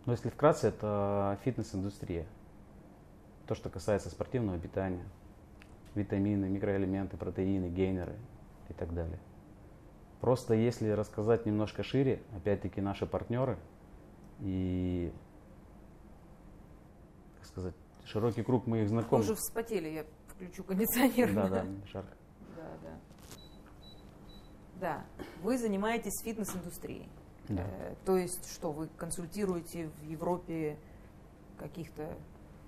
Но 0.06 0.12
если 0.12 0.30
вкратце, 0.30 0.68
это 0.68 1.38
фитнес-индустрия. 1.44 2.26
То, 3.46 3.54
что 3.54 3.68
касается 3.68 4.08
спортивного 4.08 4.58
питания, 4.58 5.04
витамины, 5.96 6.48
микроэлементы, 6.48 7.16
протеины, 7.16 7.68
гейнеры 7.68 8.16
и 8.68 8.72
так 8.72 8.94
далее. 8.94 9.18
Просто 10.20 10.54
если 10.54 10.88
рассказать 10.90 11.46
немножко 11.46 11.82
шире, 11.82 12.22
опять-таки 12.34 12.80
наши 12.80 13.06
партнеры 13.06 13.58
и, 14.40 15.12
как 17.38 17.46
сказать, 17.46 17.74
широкий 18.04 18.42
круг 18.42 18.66
моих 18.66 18.88
знакомых. 18.88 19.24
уже 19.24 19.34
вспотели, 19.34 19.88
я 19.88 20.04
включу 20.28 20.64
кондиционер. 20.64 21.32
Да, 21.32 21.48
да, 21.48 21.66
жарко. 21.92 22.16
Да, 22.56 22.68
да. 22.82 22.98
Да, 24.80 25.04
вы 25.42 25.58
занимаетесь 25.58 26.22
фитнес-индустрией. 26.22 27.08
Да. 27.48 27.62
Э, 27.62 27.94
то 28.04 28.16
есть 28.16 28.50
что, 28.52 28.72
вы 28.72 28.88
консультируете 28.96 29.88
в 29.88 30.02
Европе 30.02 30.78
каких-то 31.58 32.16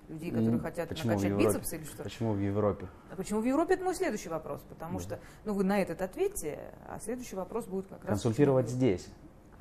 людей, 0.09 0.31
которые 0.31 0.59
хотят 0.59 0.89
почему 0.89 1.09
накачать 1.13 1.29
Европе? 1.31 1.47
бицепс 1.47 1.73
или 1.73 1.83
что? 1.83 2.03
Почему 2.03 2.33
в 2.33 2.39
Европе? 2.39 2.87
А 3.11 3.15
почему 3.15 3.41
в 3.41 3.45
Европе? 3.45 3.75
Это 3.75 3.83
мой 3.83 3.95
следующий 3.95 4.29
вопрос, 4.29 4.61
потому 4.67 4.97
Да. 4.99 5.03
что, 5.03 5.19
ну, 5.45 5.53
вы 5.53 5.63
на 5.63 5.81
этот 5.81 6.01
ответьте, 6.01 6.59
а 6.87 6.99
следующий 6.99 7.35
вопрос 7.35 7.65
будет 7.65 7.87
как 7.87 7.99
раз... 8.03 8.09
Консультировать 8.09 8.69
здесь. 8.69 9.07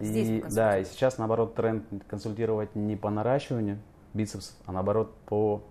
Здесь 0.01 0.29
вы 0.29 0.49
И, 0.49 0.55
да, 0.55 0.79
и 0.79 0.85
сейчас 0.85 1.19
наоборот 1.19 1.55
тренд 1.55 1.85
консультировать 2.07 2.75
не 2.75 2.97
по 2.97 3.11
наращиванию 3.11 3.79
бицепсов, 4.15 4.55
а 4.65 4.73
наоборот 4.73 5.15
по, 5.27 5.63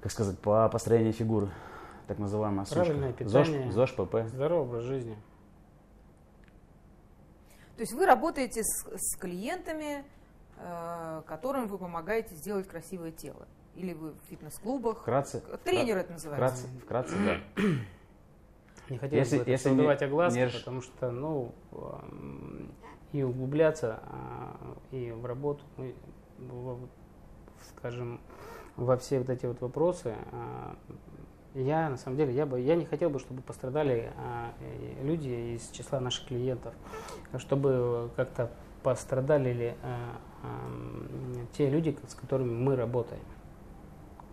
как 0.00 0.10
сказать, 0.10 0.38
по 0.38 0.68
построению 0.68 1.12
фигуры, 1.12 1.50
так 2.06 2.18
называемая 2.18 2.64
сушка. 2.64 2.84
Правильное 2.84 3.14
ЗОЖ, 3.20 3.46
питание. 3.46 3.72
ЗОЖ 3.72 3.92
ПП. 3.92 4.14
Здоровый 4.28 4.66
образ 4.68 4.82
жизни. 4.84 5.16
То 7.76 7.80
есть 7.80 7.92
вы 7.92 8.06
работаете 8.06 8.62
с, 8.62 8.86
с 8.96 9.16
клиентами, 9.18 10.04
которым 11.26 11.66
вы 11.68 11.78
помогаете 11.78 12.34
сделать 12.34 12.66
красивое 12.68 13.10
тело. 13.12 13.46
Или 13.74 13.92
вы 13.92 14.12
в 14.12 14.18
фитнес-клубах. 14.30 14.98
Вкратце, 15.00 15.40
Тренер 15.64 15.98
это 15.98 16.12
называется. 16.12 16.66
вкратце, 16.78 17.14
вкратце, 17.16 17.40
да. 17.56 17.62
Не 18.90 18.98
хотелось 18.98 19.26
Если- 19.26 19.36
бы 19.38 19.42
это 19.42 19.50
если 19.50 19.62
всё 19.68 19.74
не- 19.74 19.80
убивать 19.80 20.02
огласку, 20.02 20.38
не 20.38 20.46
потому 20.48 20.80
что, 20.82 21.10
ну, 21.10 21.54
м, 21.72 22.70
и 23.12 23.22
углубляться, 23.22 24.00
а, 24.06 24.76
и 24.90 25.10
в 25.10 25.24
работу 25.24 25.62
в- 26.38 26.88
скажем, 27.70 28.20
во 28.76 28.96
все 28.98 29.20
вот 29.20 29.30
эти 29.30 29.46
вот 29.46 29.60
вопросы, 29.62 30.14
а, 30.32 30.76
я 31.54 31.88
на 31.88 31.96
самом 31.96 32.16
деле 32.18 32.34
я 32.34 32.44
бы 32.46 32.60
я 32.60 32.76
не 32.76 32.84
хотел 32.84 33.08
бы, 33.10 33.18
чтобы 33.20 33.40
пострадали 33.42 34.12
а, 34.18 34.52
люди 35.02 35.54
из 35.56 35.70
числа 35.70 35.98
наших 36.00 36.26
клиентов, 36.28 36.74
чтобы 37.38 38.10
как-то 38.16 38.50
пострадали 38.84 39.52
ли 39.52 39.74
а, 39.82 40.20
а, 40.42 41.46
те 41.54 41.70
люди, 41.70 41.96
с 42.06 42.14
которыми 42.14 42.52
мы 42.52 42.76
работаем. 42.76 43.24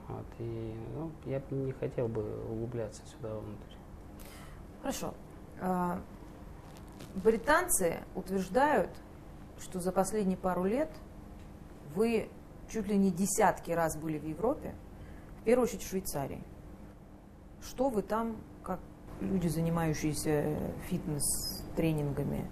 Вот, 0.09 0.25
и 0.39 0.75
ну, 0.93 1.11
я 1.25 1.41
не 1.49 1.71
хотел 1.71 2.09
бы 2.09 2.21
углубляться 2.49 3.01
сюда 3.07 3.29
внутрь. 3.29 3.75
Хорошо. 4.81 5.13
А, 5.61 6.01
британцы 7.15 7.99
утверждают, 8.13 8.91
что 9.59 9.79
за 9.79 9.93
последние 9.93 10.37
пару 10.37 10.65
лет 10.65 10.89
вы 11.95 12.29
чуть 12.69 12.87
ли 12.87 12.97
не 12.97 13.09
десятки 13.09 13.71
раз 13.71 13.97
были 13.97 14.19
в 14.19 14.25
Европе, 14.25 14.75
в 15.39 15.43
первую 15.43 15.67
очередь 15.67 15.83
в 15.83 15.89
Швейцарии. 15.89 16.43
Что 17.61 17.89
вы 17.89 18.01
там, 18.01 18.35
как 18.63 18.81
люди, 19.21 19.47
занимающиеся 19.47 20.57
фитнес-тренингами 20.89 22.49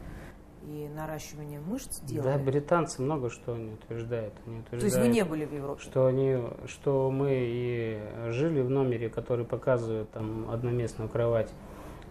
и 0.63 0.89
наращиванием 0.95 1.63
мышц, 1.63 2.01
делали? 2.01 2.37
Да, 2.37 2.37
британцы 2.37 3.01
много 3.01 3.29
что 3.29 3.53
они 3.53 3.73
утверждают. 3.73 4.33
Они 4.45 4.59
утверждают 4.59 4.81
То 4.81 4.85
есть 4.85 4.97
вы 4.97 5.07
не 5.07 5.23
были 5.23 5.45
в 5.45 5.53
Европе? 5.53 5.81
Что, 5.81 6.05
они, 6.05 6.37
что 6.67 7.09
мы 7.11 7.31
и 7.33 7.99
жили 8.29 8.61
в 8.61 8.69
номере, 8.69 9.09
который 9.09 9.45
показывает 9.45 10.09
там 10.11 10.49
одноместную 10.49 11.09
кровать. 11.09 11.51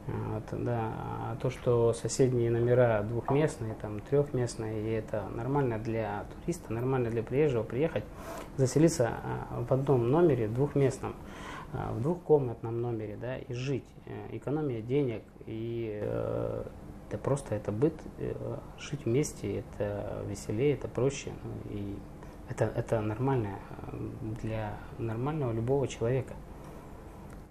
Вот, 0.07 0.45
да. 0.65 0.93
А 0.97 1.37
то, 1.41 1.51
что 1.51 1.93
соседние 1.93 2.51
номера 2.51 3.03
двухместные, 3.03 3.75
там 3.75 4.01
трехместные, 4.01 4.83
и 4.83 4.91
это 4.93 5.25
нормально 5.35 5.79
для 5.79 6.25
туриста, 6.41 6.73
нормально 6.73 7.11
для 7.11 7.23
приезжего 7.23 7.63
приехать, 7.63 8.05
заселиться 8.57 9.09
а, 9.23 9.65
в 9.69 9.71
одном 9.71 10.11
номере 10.11 10.49
двухместном, 10.49 11.15
а, 11.75 11.93
в 11.93 12.01
двухкомнатном 12.01 12.81
номере, 12.81 13.19
да, 13.21 13.37
и 13.37 13.53
жить. 13.53 13.85
Э, 14.07 14.35
экономия 14.37 14.81
денег, 14.81 15.23
и 15.45 16.01
э, 16.03 16.65
это 17.09 17.19
просто 17.19 17.55
это 17.55 17.73
быт, 17.73 17.95
э, 18.19 18.35
жить 18.79 19.05
вместе, 19.07 19.61
это 19.61 20.23
веселее, 20.27 20.75
это 20.75 20.89
проще, 20.89 21.33
ну, 21.43 21.73
и 21.75 21.97
это, 22.51 22.67
это 22.67 23.01
нормально 23.01 23.59
для 24.43 24.79
нормального 24.99 25.53
любого 25.53 25.89
человека. 25.89 26.35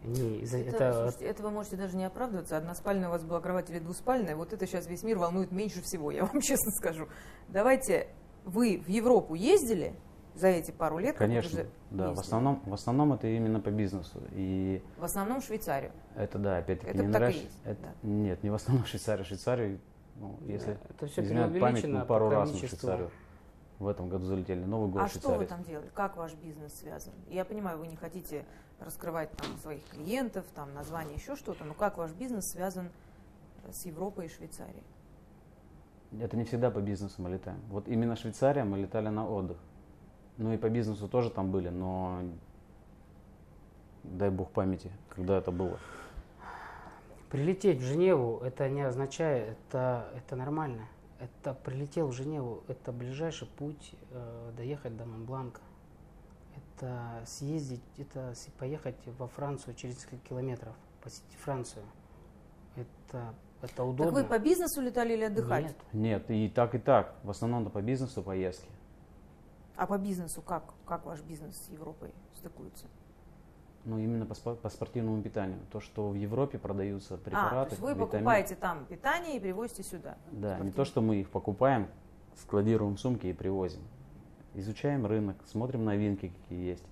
Не, 0.04 0.42
это, 0.44 0.58
это, 0.58 0.94
слушайте, 0.94 1.26
это 1.26 1.44
вы 1.44 1.52
можете 1.52 1.76
даже 1.76 1.98
не 1.98 2.06
оправдываться. 2.06 2.56
Односпальная 2.56 3.10
у 3.10 3.12
вас 3.12 3.24
была 3.24 3.42
кровать 3.42 3.70
или 3.70 3.80
двуспальная. 3.80 4.36
Вот 4.36 4.54
это 4.54 4.66
сейчас 4.66 4.88
весь 4.88 5.04
мир 5.04 5.18
волнует 5.18 5.52
меньше 5.52 5.82
всего, 5.82 6.12
я 6.12 6.24
вам 6.26 6.40
честно 6.42 6.72
скажу. 6.72 7.08
Давайте, 7.50 8.08
вы 8.46 8.82
в 8.86 8.90
Европу 8.90 9.34
ездили 9.34 9.96
за 10.38 10.48
эти 10.48 10.72
пару 10.72 10.98
лет? 11.00 11.18
Конечно, 11.18 11.66
да. 11.92 12.14
В 12.14 12.20
основном, 12.20 12.62
в 12.66 12.74
основном 12.74 13.14
это 13.14 13.28
именно 13.28 13.60
по 13.60 13.70
бизнесу. 13.70 14.22
И 14.32 14.82
в 14.98 15.04
основном 15.04 15.42
Швейцарию? 15.42 15.92
Это 16.16 16.38
да, 16.38 16.58
опять-таки 16.58 16.92
это 16.92 17.02
не 17.02 17.08
нравится. 17.08 17.48
Это, 17.64 17.82
да. 17.82 17.90
Нет, 18.08 18.44
не 18.44 18.50
в 18.50 18.54
основном 18.54 18.86
Швейцарию. 18.86 19.26
Швейцарию, 19.26 19.80
ну, 20.16 20.38
если 20.46 20.78
это 20.90 21.08
все 21.08 21.22
память, 21.60 21.88
ну, 21.88 22.06
пару 22.06 22.30
раз 22.30 22.52
в 22.52 22.58
Швейцарию 22.58 23.12
в 23.80 23.88
этом 23.88 24.10
году 24.10 24.26
залетели. 24.26 24.64
Новый 24.64 24.90
год 24.90 25.04
А 25.04 25.08
что 25.08 25.36
вы 25.36 25.46
там 25.46 25.64
делали? 25.64 25.90
Как 25.94 26.18
ваш 26.18 26.34
бизнес 26.34 26.74
связан? 26.74 27.14
Я 27.30 27.46
понимаю, 27.46 27.78
вы 27.78 27.88
не 27.88 27.96
хотите 27.96 28.46
раскрывать 28.80 29.32
там 29.32 29.58
своих 29.58 29.84
клиентов, 29.86 30.46
там 30.56 30.74
название, 30.74 31.16
еще 31.16 31.36
что-то, 31.36 31.64
но 31.64 31.74
как 31.74 31.98
ваш 31.98 32.12
бизнес 32.12 32.52
связан 32.52 32.90
с 33.72 33.86
Европой 33.86 34.28
и 34.28 34.30
Швейцарией? 34.30 34.84
Это 36.20 36.38
не 36.38 36.46
всегда 36.46 36.72
по 36.72 36.80
бизнесу 36.80 37.22
мы 37.22 37.30
летаем. 37.30 37.60
Вот 37.70 37.88
именно 37.88 38.16
Швейцария 38.16 38.64
мы 38.64 38.78
летали 38.78 39.10
на 39.10 39.28
отдых. 39.28 39.58
Ну 40.38 40.54
и 40.54 40.58
по 40.58 40.70
бизнесу 40.70 41.08
тоже 41.08 41.30
там 41.30 41.52
были, 41.52 41.70
но 41.70 42.22
дай 44.04 44.30
бог 44.30 44.52
памяти, 44.52 44.92
когда 45.10 45.38
это 45.38 45.52
было. 45.52 45.80
Прилететь 47.30 47.80
в 47.80 47.84
Женеву, 47.84 48.38
это 48.38 48.70
не 48.70 48.82
означает, 48.82 49.58
это, 49.68 50.10
это 50.16 50.36
нормально. 50.36 50.88
Это 51.20 51.54
прилетел 51.54 52.08
в 52.08 52.14
Женеву, 52.14 52.64
это 52.68 52.92
ближайший 52.92 53.48
путь 53.48 53.96
э, 54.12 54.52
доехать 54.56 54.96
до 54.96 55.06
Монбланка. 55.06 55.62
Это 56.56 57.24
съездить, 57.26 57.82
это 57.98 58.34
поехать 58.60 58.96
во 59.18 59.28
Францию 59.28 59.74
через 59.74 59.96
несколько 59.96 60.30
километров, 60.30 60.76
посетить 61.04 61.38
Францию. 61.40 61.84
Это, 62.76 63.34
это 63.64 63.84
удобно. 63.84 64.14
Так 64.14 64.24
вы 64.24 64.30
по 64.30 64.40
бизнесу 64.40 64.82
летали 64.82 65.14
или 65.14 65.24
отдыхать? 65.24 65.64
Нет. 65.64 66.28
Нет, 66.28 66.32
и 66.32 66.50
так, 66.50 66.76
и 66.76 66.80
так. 66.80 67.16
В 67.24 67.32
основном-то 67.32 67.72
по 67.72 67.82
бизнесу 67.82 68.22
поездки. 68.22 68.70
А 69.78 69.86
по 69.86 69.98
бизнесу 70.00 70.42
как? 70.42 70.74
Как 70.86 71.06
ваш 71.06 71.22
бизнес 71.22 71.56
с 71.56 71.70
Европой 71.70 72.12
стыкуется? 72.34 72.88
Ну, 73.86 74.00
именно 74.00 74.26
по, 74.26 74.56
по 74.56 74.70
спортивному 74.70 75.22
питанию. 75.22 75.60
То, 75.72 75.80
что 75.80 76.10
в 76.10 76.16
Европе 76.16 76.58
продаются 76.58 77.16
препараты. 77.18 77.56
А, 77.56 77.66
то 77.66 77.70
есть 77.70 77.82
вы 77.82 77.92
витамин... 77.92 78.10
покупаете 78.10 78.56
там 78.56 78.86
питание 78.88 79.38
и 79.38 79.40
привозите 79.40 79.84
сюда? 79.84 80.18
Да, 80.32 80.60
не 80.60 80.72
то, 80.72 80.84
что 80.84 81.02
мы 81.02 81.18
их 81.18 81.30
покупаем, 81.30 81.88
складируем 82.36 82.98
сумки 82.98 83.28
и 83.28 83.34
привозим. 83.34 83.82
Изучаем 84.56 85.06
рынок, 85.06 85.38
смотрим 85.46 85.86
новинки, 85.86 86.34
какие 86.42 86.70
есть. 86.70 86.84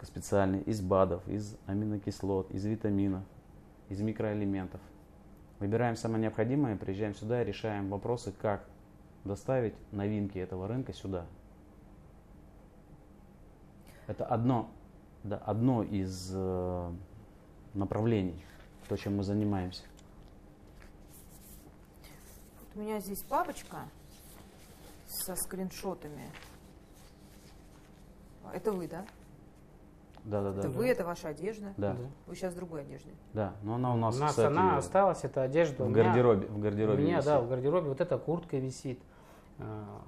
Специальные, 0.00 0.62
из 0.62 0.80
БАДов, 0.80 1.26
из 1.26 1.56
аминокислот, 1.66 2.52
из 2.52 2.64
витаминов, 2.66 3.24
из 3.88 4.00
микроэлементов. 4.00 4.80
Выбираем 5.58 5.96
самое 5.96 6.22
необходимое, 6.22 6.76
приезжаем 6.76 7.16
сюда 7.16 7.42
и 7.42 7.44
решаем 7.44 7.88
вопросы, 7.88 8.32
как 8.32 8.64
доставить 9.24 9.74
новинки 9.90 10.38
этого 10.38 10.68
рынка 10.68 10.92
сюда. 10.92 11.26
Это 14.08 14.24
одно 14.24 14.70
да, 15.22 15.36
одно 15.44 15.82
из 15.82 16.32
э, 16.34 16.92
направлений, 17.74 18.44
то, 18.88 18.96
чем 18.96 19.16
мы 19.16 19.22
занимаемся. 19.22 19.84
Вот 22.60 22.76
у 22.76 22.80
меня 22.80 23.00
здесь 23.00 23.22
папочка 23.22 23.76
со 25.06 25.34
скриншотами. 25.36 26.30
Это 28.52 28.72
вы, 28.72 28.88
да? 28.88 29.04
Да, 30.24 30.42
да, 30.42 30.52
да. 30.52 30.60
Это 30.60 30.68
да. 30.68 30.74
вы, 30.74 30.88
это 30.88 31.04
ваша 31.04 31.28
одежда? 31.28 31.74
Да. 31.76 31.96
Вы 32.26 32.34
сейчас 32.34 32.54
в 32.54 32.56
другой 32.56 32.82
одежде? 32.82 33.10
Да, 33.34 33.54
но 33.62 33.74
она 33.74 33.94
у 33.94 33.96
нас, 33.96 34.16
У 34.16 34.20
нас 34.20 34.30
кстати, 34.30 34.46
она 34.46 34.78
осталась, 34.78 35.24
эта 35.24 35.42
одежда. 35.42 35.84
В 35.84 35.92
гардеробе, 35.92 36.46
в 36.46 36.58
гардеробе 36.58 37.02
У 37.02 37.06
меня, 37.06 37.16
висит. 37.18 37.26
да, 37.26 37.40
в 37.40 37.48
гардеробе 37.48 37.88
вот 37.88 38.00
эта 38.00 38.18
куртка 38.18 38.56
висит. 38.56 39.00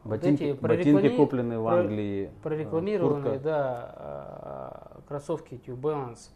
Ботинки, 0.05 0.57
вот 0.61 0.71
эти 0.71 0.93
ботинки 0.93 1.17
купленные 1.17 1.59
в 1.59 1.67
Англии. 1.67 2.31
Прорекламированные, 2.43 3.23
куртка. 3.23 3.45
да, 3.45 3.95
а, 3.97 5.01
кроссовки 5.09 5.61
New 5.67 5.77
Balance. 5.77 6.31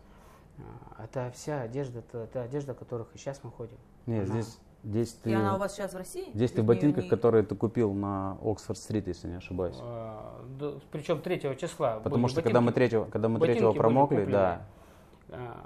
А, 0.59 1.05
это 1.05 1.31
вся 1.33 1.63
одежда, 1.63 2.01
это, 2.01 2.19
это 2.19 2.43
одежда, 2.43 2.75
в 2.75 2.79
которых 2.79 3.15
и 3.15 3.19
сейчас 3.19 3.41
мы 3.45 3.53
ходим. 3.53 3.77
Нет, 4.07 4.29
она... 4.29 4.41
здесь, 4.41 4.59
здесь 4.83 5.13
ты... 5.13 5.31
И 5.31 5.33
она 5.33 5.55
у 5.55 5.59
вас 5.59 5.75
сейчас 5.75 5.95
в 5.95 5.97
России? 5.97 6.29
Здесь 6.35 6.51
ты 6.51 6.63
в 6.63 6.65
ботинках, 6.65 7.05
не... 7.05 7.11
которые 7.11 7.45
ты 7.45 7.55
купил 7.55 7.93
на 7.93 8.37
Оксфорд-стрит, 8.43 9.07
если 9.07 9.29
не 9.29 9.37
ошибаюсь. 9.37 9.79
А, 9.81 10.45
да, 10.59 10.73
причем 10.91 11.21
3 11.21 11.57
числа. 11.57 12.01
Потому 12.03 12.27
что 12.27 12.41
ботинки, 12.41 12.53
когда 12.53 12.61
мы 12.61 12.73
3, 12.73 12.89
когда 13.11 13.29
мы 13.29 13.39
3 13.39 13.75
промокли, 13.75 14.25
да. 14.25 14.67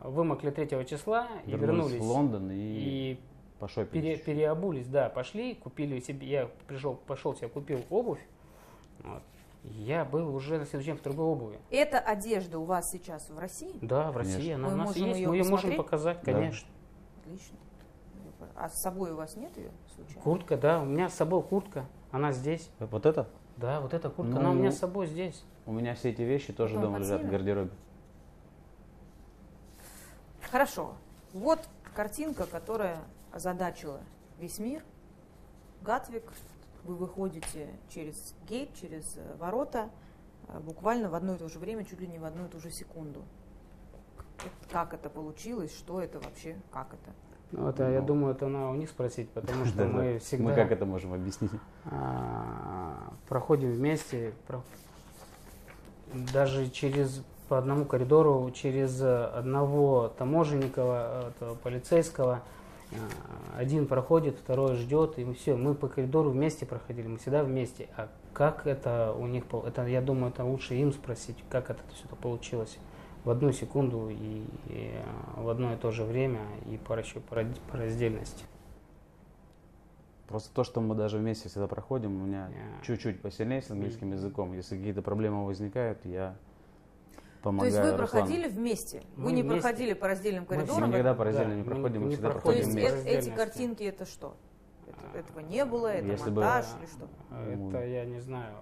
Вымокли 0.04 0.50
3 0.50 0.86
числа 0.86 1.28
и 1.44 1.50
вернулись, 1.50 1.92
вернулись 1.92 2.00
в 2.00 2.02
Лондон 2.04 2.50
и, 2.50 2.54
и 2.54 2.97
Пере, 3.90 4.16
переобулись, 4.16 4.86
да, 4.86 5.08
пошли, 5.08 5.54
купили 5.54 6.00
себе, 6.00 6.26
я 6.26 6.50
пришел, 6.66 6.94
пошел 6.94 7.34
себе, 7.34 7.48
купил 7.48 7.84
обувь, 7.90 8.20
вот. 9.00 9.22
Я 9.64 10.04
был 10.04 10.34
уже 10.34 10.58
на 10.58 10.64
следующий 10.64 10.92
день 10.92 10.98
в 10.98 11.02
другой 11.02 11.26
обуви. 11.26 11.58
Эта 11.70 11.98
одежда 11.98 12.58
у 12.58 12.64
вас 12.64 12.90
сейчас 12.90 13.28
в 13.28 13.38
России? 13.38 13.76
Да, 13.82 14.10
в 14.12 14.16
России. 14.16 14.52
Она 14.52 14.68
Мы 14.68 14.74
у 14.74 14.76
нас 14.76 14.96
есть. 14.96 15.26
Мы 15.26 15.36
ее 15.36 15.44
можем 15.44 15.76
показать, 15.76 16.22
конечно. 16.22 16.68
Да. 16.68 17.32
Отлично. 17.32 17.56
А 18.54 18.68
с 18.68 18.80
собой 18.80 19.12
у 19.12 19.16
вас 19.16 19.36
нет 19.36 19.56
ее 19.56 19.70
случайно? 19.94 20.22
Куртка, 20.22 20.56
да. 20.56 20.80
У 20.80 20.84
меня 20.84 21.08
с 21.08 21.14
собой 21.14 21.42
куртка. 21.42 21.86
Она 22.10 22.32
здесь. 22.32 22.70
Вот 22.78 23.04
это? 23.04 23.28
Да, 23.56 23.80
вот 23.80 23.94
эта 23.94 24.08
куртка. 24.08 24.34
Ну, 24.34 24.40
она 24.40 24.50
у 24.52 24.54
меня 24.54 24.70
с 24.70 24.78
собой 24.78 25.06
здесь. 25.06 25.44
У 25.66 25.72
меня 25.72 25.94
все 25.94 26.10
эти 26.10 26.22
вещи 26.22 26.52
тоже 26.52 26.76
Потом 26.76 26.92
дома 26.92 26.98
лежат 27.00 27.22
в 27.22 27.28
гардеробе. 27.28 27.70
Хорошо. 30.50 30.94
Вот 31.32 31.68
картинка, 31.94 32.46
которая 32.46 32.98
озадачила 33.38 34.00
весь 34.38 34.58
мир. 34.58 34.82
Гатвик, 35.82 36.24
вы 36.82 36.96
выходите 36.96 37.68
через 37.88 38.34
гейт, 38.48 38.74
через 38.74 39.16
э, 39.16 39.36
ворота, 39.38 39.90
э, 40.48 40.58
буквально 40.58 41.08
в 41.08 41.14
одно 41.14 41.36
и 41.36 41.38
то 41.38 41.48
же 41.48 41.60
время, 41.60 41.84
чуть 41.84 42.00
ли 42.00 42.08
не 42.08 42.18
в 42.18 42.24
одну 42.24 42.46
и 42.46 42.48
ту 42.48 42.58
же 42.58 42.70
секунду. 42.70 43.22
Как 44.70 44.92
это 44.92 45.08
получилось, 45.08 45.72
что 45.72 46.00
это 46.00 46.18
вообще, 46.18 46.56
как 46.72 46.88
это? 46.92 47.12
Ну, 47.52 47.68
это, 47.68 47.86
ну, 47.86 47.92
я 47.92 48.00
думаю, 48.00 48.34
это 48.34 48.48
надо 48.48 48.66
у 48.70 48.74
них 48.74 48.90
спросить, 48.90 49.30
потому 49.30 49.64
что 49.66 49.84
мы 49.86 50.18
всегда... 50.18 50.44
Мы 50.44 50.54
как 50.54 50.72
это 50.72 50.84
можем 50.84 51.14
объяснить? 51.14 51.52
А, 51.84 53.12
проходим 53.28 53.72
вместе, 53.72 54.32
даже 56.12 56.68
через 56.70 57.22
по 57.48 57.56
одному 57.56 57.86
коридору, 57.86 58.50
через 58.50 59.00
одного 59.00 60.08
таможенника, 60.08 61.32
полицейского, 61.62 62.42
один 63.56 63.86
проходит, 63.86 64.38
второй 64.38 64.74
ждет, 64.76 65.18
и 65.18 65.32
все, 65.34 65.56
мы 65.56 65.74
по 65.74 65.88
коридору 65.88 66.30
вместе 66.30 66.64
проходили, 66.66 67.06
мы 67.06 67.18
всегда 67.18 67.42
вместе. 67.44 67.88
А 67.96 68.08
Как 68.32 68.66
это 68.66 69.12
у 69.18 69.26
них, 69.26 69.44
это, 69.66 69.86
я 69.86 70.00
думаю, 70.00 70.30
это 70.32 70.44
лучше 70.44 70.74
им 70.76 70.92
спросить, 70.92 71.36
как 71.50 71.70
это 71.70 71.80
все 71.92 72.06
получилось 72.16 72.78
в 73.24 73.30
одну 73.30 73.50
секунду 73.52 74.08
и, 74.10 74.14
и, 74.68 74.92
э, 74.94 75.02
в 75.40 75.48
одно 75.48 75.72
и 75.74 75.76
то 75.76 75.90
же 75.90 76.04
время 76.04 76.40
и 76.70 76.76
по, 76.78 76.92
расчё- 76.94 77.20
по 77.20 77.36
по 77.70 77.76
раздельности. 77.76 78.44
Просто 80.28 80.54
то, 80.54 80.62
что 80.62 80.80
мы 80.80 80.94
даже 80.94 81.18
вместе 81.18 81.48
всегда 81.48 81.66
проходим, 81.66 82.14
у 82.22 82.26
меня 82.26 82.48
Я- 82.50 82.84
чуть-чуть 82.84 83.20
посильнее 83.22 83.62
с 83.62 83.70
английским 83.70 84.12
языком. 84.12 84.52
Если 84.52 84.76
какие-то 84.76 85.02
проблемы 85.02 85.46
возникают, 85.46 86.04
я 86.04 86.36
То 87.38 87.44
помогаю 87.44 87.70
есть 87.72 87.78
вы 87.82 87.90
Руслану. 87.96 88.08
проходили 88.10 88.48
вместе? 88.48 89.02
Вы 89.16 89.24
Мы 89.24 89.32
не 89.32 89.42
вместе. 89.42 89.60
проходили 89.60 89.92
по 89.94 90.08
раздельным 90.08 90.42
Мы 90.42 90.56
коридорам? 90.56 90.80
Мы 90.82 90.88
никогда 90.88 91.14
по 91.14 91.24
раздельно 91.24 91.50
Да, 91.50 91.54
не 91.54 91.62
мы 91.62 91.66
проходим, 91.70 92.00
мы 92.02 92.06
не 92.08 92.14
всегда 92.14 92.28
То 92.28 92.32
проходим 92.34 92.60
проходим 92.62 92.78
есть 92.82 92.94
по 92.94 92.98
э- 92.98 93.02
вместе. 93.02 93.18
эти 93.30 93.36
картинки 93.36 93.82
это 93.84 94.04
что? 94.06 94.36
Это- 94.86 95.18
этого 95.18 95.40
не 95.40 95.64
было, 95.64 95.86
это 95.88 96.06
Если 96.06 96.30
бы- 96.30 96.42
монтаж 96.42 96.66
или 96.80 96.86
что? 96.86 97.08
Это 97.74 97.86
я 97.86 98.04
не 98.06 98.20
знаю, 98.20 98.54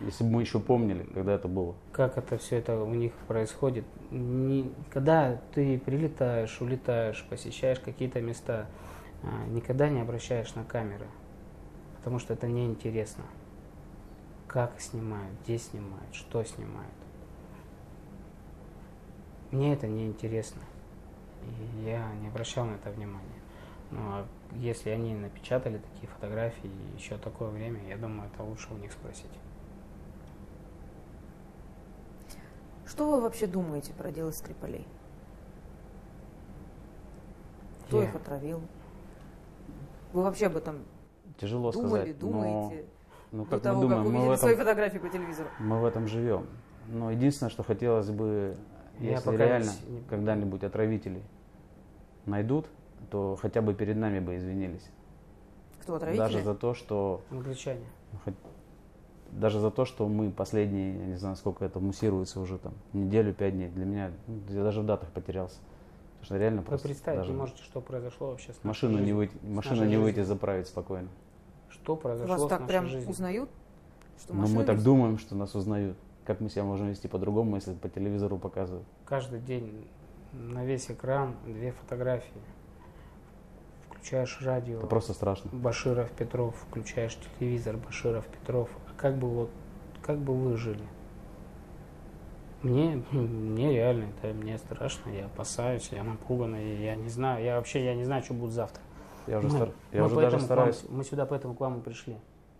Если 0.00 0.24
бы 0.24 0.30
мы 0.30 0.40
еще 0.42 0.60
помнили, 0.60 1.02
когда 1.14 1.34
это 1.34 1.46
было. 1.48 1.74
как 1.92 2.16
это 2.16 2.38
все 2.38 2.56
это 2.56 2.82
у 2.82 2.94
них 2.94 3.12
происходит. 3.28 3.84
Не- 4.10 4.72
когда 4.90 5.40
ты 5.54 5.78
прилетаешь, 5.78 6.60
улетаешь, 6.60 7.26
посещаешь 7.28 7.80
какие-то 7.80 8.20
места, 8.22 8.66
а, 9.22 9.46
никогда 9.48 9.88
не 9.90 10.00
обращаешь 10.00 10.54
на 10.54 10.64
камеры, 10.64 11.06
потому 11.98 12.18
что 12.18 12.32
это 12.32 12.46
неинтересно. 12.48 13.24
Как 14.52 14.80
снимают, 14.80 15.32
где 15.44 15.58
снимают, 15.58 16.12
что 16.12 16.42
снимают. 16.42 16.92
Мне 19.52 19.74
это 19.74 19.86
неинтересно. 19.86 20.60
И 21.44 21.84
я 21.84 22.12
не 22.14 22.26
обращал 22.26 22.64
на 22.64 22.74
это 22.74 22.90
внимания. 22.90 23.40
Ну, 23.92 24.00
а 24.02 24.26
если 24.56 24.90
они 24.90 25.14
напечатали 25.14 25.78
такие 25.78 26.08
фотографии 26.08 26.68
еще 26.96 27.16
такое 27.16 27.48
время, 27.50 27.80
я 27.86 27.96
думаю, 27.96 28.28
это 28.34 28.42
лучше 28.42 28.74
у 28.74 28.76
них 28.76 28.90
спросить. 28.90 29.30
Что 32.86 33.08
вы 33.08 33.20
вообще 33.20 33.46
думаете 33.46 33.92
про 33.92 34.10
дело 34.10 34.32
Скрипалей? 34.32 34.84
Кто 37.86 38.02
Я- 38.02 38.08
их 38.08 38.16
отравил? 38.16 38.62
Вы 40.12 40.22
вообще 40.24 40.46
об 40.46 40.56
этом 40.56 40.84
Тяжело 41.38 41.70
думали, 41.70 42.00
сказать. 42.00 42.18
думаете? 42.18 42.82
Но, 42.82 42.99
ну, 43.32 43.44
до 43.44 43.50
как 43.50 43.62
того, 43.62 43.82
мы 43.82 43.88
как 43.88 43.96
думаем, 43.98 44.12
мы 44.12 44.18
увидели 44.20 44.36
в, 44.36 44.38
свои 44.38 44.52
этом, 44.54 44.64
фотографии 44.64 44.98
по 44.98 45.08
телевизору. 45.08 45.48
мы 45.58 45.80
в 45.80 45.84
этом 45.84 46.06
живем. 46.08 46.46
Но 46.88 47.10
единственное, 47.10 47.50
что 47.50 47.62
хотелось 47.62 48.10
бы, 48.10 48.56
Я 48.98 49.12
если 49.12 49.36
реально 49.36 49.70
не- 49.88 49.94
не- 49.96 50.02
когда-нибудь 50.04 50.64
отравителей 50.64 51.22
найдут, 52.26 52.66
то 53.10 53.36
хотя 53.40 53.62
бы 53.62 53.74
перед 53.74 53.96
нами 53.96 54.20
бы 54.20 54.36
извинились. 54.36 54.88
Кто 55.82 55.94
отравители? 55.94 56.18
Даже 56.18 56.42
за 56.42 56.54
то, 56.54 56.74
что 56.74 57.22
Англичане. 57.30 57.84
ну, 58.26 58.32
даже 59.32 59.60
за 59.60 59.70
то, 59.70 59.84
что 59.84 60.08
мы 60.08 60.30
последние, 60.30 60.98
я 60.98 61.06
не 61.06 61.16
знаю, 61.16 61.36
сколько 61.36 61.64
это 61.64 61.78
муссируется 61.80 62.40
уже 62.40 62.58
там, 62.58 62.74
неделю, 62.92 63.32
пять 63.32 63.54
дней. 63.54 63.68
Для 63.68 63.84
меня, 63.84 64.10
ну, 64.26 64.40
я 64.48 64.62
даже 64.64 64.80
в 64.82 64.86
датах 64.86 65.10
потерялся. 65.10 65.56
Потому 66.20 66.24
что 66.26 66.38
реально 66.38 66.60
Вы 66.62 66.66
просто 66.66 66.88
представить 66.88 67.20
даже 67.20 67.32
не 67.32 67.38
можете, 67.38 67.62
что 67.62 67.80
произошло 67.80 68.30
вообще 68.30 68.52
с 68.52 68.56
нашей 68.56 68.66
машину 68.66 68.92
не 68.92 68.98
жизнью. 68.98 69.16
выйти, 69.16 69.32
с 69.36 69.48
машину 69.48 69.84
не 69.86 69.96
выйти 69.96 70.22
заправить 70.22 70.66
спокойно. 70.66 71.08
Что 71.70 71.96
произошло 71.96 72.34
Вас 72.34 72.42
с 72.44 72.48
так 72.48 72.60
нашей 72.60 72.68
прям 72.68 72.86
жизнью? 72.86 73.10
узнают? 73.10 73.50
Что 74.18 74.34
Но 74.34 74.40
машины 74.42 74.58
мы 74.58 74.64
так 74.64 74.74
есть? 74.74 74.84
думаем, 74.84 75.18
что 75.18 75.34
нас 75.34 75.54
узнают. 75.54 75.96
Как 76.24 76.40
мы 76.40 76.50
себя 76.50 76.64
можем 76.64 76.88
вести 76.88 77.08
по-другому, 77.08 77.56
если 77.56 77.74
по 77.74 77.88
телевизору 77.88 78.38
показывают? 78.38 78.86
Каждый 79.06 79.40
день 79.40 79.86
на 80.32 80.64
весь 80.64 80.90
экран 80.90 81.34
две 81.46 81.72
фотографии. 81.72 82.42
Включаешь 83.88 84.38
радио. 84.42 84.78
Это 84.78 84.86
просто 84.86 85.12
страшно. 85.14 85.50
Баширов, 85.52 86.10
Петров, 86.12 86.54
включаешь 86.68 87.18
телевизор, 87.38 87.76
Баширов, 87.76 88.26
Петров. 88.26 88.70
А 88.88 89.00
как 89.00 89.16
бы 89.16 89.28
вот, 89.28 89.50
как 90.02 90.18
бы 90.18 90.34
вы 90.34 90.56
жили? 90.56 90.84
Мне, 92.62 93.02
мне 93.12 93.72
реально, 93.72 94.08
это 94.22 94.34
мне 94.34 94.58
страшно, 94.58 95.08
я 95.10 95.26
опасаюсь, 95.26 95.88
я 95.92 96.04
напуган, 96.04 96.54
и 96.56 96.82
я 96.82 96.94
не 96.94 97.08
знаю, 97.08 97.42
я 97.42 97.56
вообще, 97.56 97.82
я 97.82 97.94
не 97.94 98.04
знаю, 98.04 98.22
что 98.22 98.34
будет 98.34 98.52
завтра. 98.52 98.82
Я 99.30 99.38
уже, 99.38 99.48
Мы- 99.48 99.54
стар- 99.54 99.72
я 99.92 100.00
мы 100.00 100.06
уже 100.06 100.16
даже 100.16 100.30
к 100.30 100.32
вам- 100.40 100.44
стараюсь, 100.44 100.84
мы 100.88 101.04
сюда 101.04 101.24
поэтому 101.24 101.54
к 101.54 101.60
вам 101.60 101.78
и 101.78 101.82
пришли. 101.82 102.16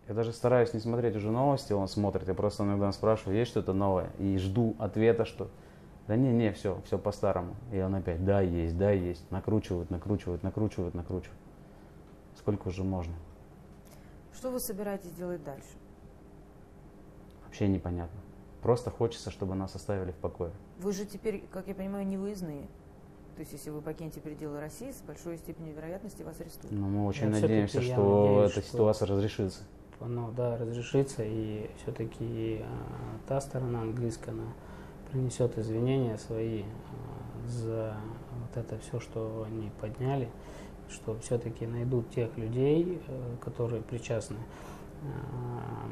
я 0.09 0.15
даже 0.15 0.33
стараюсь 0.33 0.73
не 0.73 0.81
смотреть 0.81 1.17
уже 1.17 1.31
новости, 1.31 1.73
он 1.73 1.89
смотрит, 1.89 2.29
я 2.29 2.35
просто 2.35 2.63
иногда 2.63 2.91
спрашиваю, 2.93 3.37
есть 3.37 3.51
что-то 3.51 3.73
новое, 3.73 4.11
и 4.19 4.39
жду 4.39 4.77
ответа, 4.79 5.25
что 5.25 5.49
да 6.07 6.17
не, 6.17 6.31
не, 6.33 6.53
все, 6.53 6.81
все 6.87 6.99
по-старому. 6.99 7.55
И 7.73 7.81
он 7.81 7.95
опять, 7.95 8.25
да, 8.25 8.41
есть, 8.41 8.77
да, 8.79 8.91
есть, 8.93 9.29
накручивают, 9.31 9.91
накручивают, 9.91 10.43
накручивают, 10.43 10.95
накручивают. 10.95 11.39
Сколько 12.39 12.69
уже 12.69 12.85
можно? 12.85 13.15
Что 14.33 14.51
вы 14.51 14.61
собираетесь 14.61 15.11
делать 15.11 15.43
дальше? 15.45 15.69
Вообще 17.45 17.69
непонятно. 17.69 18.19
Просто 18.63 18.91
хочется, 18.91 19.31
чтобы 19.31 19.55
нас 19.55 19.75
оставили 19.75 20.13
в 20.13 20.17
покое. 20.17 20.53
Вы 20.79 20.93
же 20.93 21.05
теперь, 21.05 21.45
как 21.51 21.67
я 21.69 21.75
понимаю, 21.75 22.07
не 22.07 22.17
выездные. 22.17 22.69
То 23.37 23.41
есть, 23.41 23.53
если 23.53 23.71
вы 23.71 23.81
покинете 23.81 24.21
пределы 24.21 24.61
России, 24.61 24.91
с 24.91 25.01
большой 25.03 25.39
степенью 25.39 25.75
вероятности 25.75 26.23
вас 26.23 26.41
арестуют. 26.41 26.73
Но 26.73 26.87
мы 26.89 27.07
очень 27.07 27.31
всё-таки 27.33 27.43
надеемся, 27.43 27.81
что 27.83 28.27
надеюсь, 28.27 28.53
эта 28.53 28.61
что- 28.63 28.71
ситуация 28.73 29.09
разрешится. 29.09 29.61
оно 30.01 30.31
да, 30.37 30.57
разрешится, 30.59 31.23
и 31.25 31.71
все-таки 31.83 32.65
та 33.27 33.41
сторона 33.41 33.83
английская, 33.83 34.33
она 34.33 34.45
принесет 35.11 35.59
извинения 35.59 36.17
свои 36.19 36.63
а, 36.63 37.49
за 37.49 37.97
вот 38.41 38.57
это 38.57 38.79
все, 38.79 39.01
что 39.01 39.45
они 39.47 39.71
подняли, 39.81 40.29
что 40.91 41.19
все-таки 41.21 41.67
найдут 41.67 42.11
тех 42.11 42.37
людей, 42.37 43.01
э, 43.09 43.37
которые 43.43 43.83
причастны 43.83 44.39
а, 45.03 45.89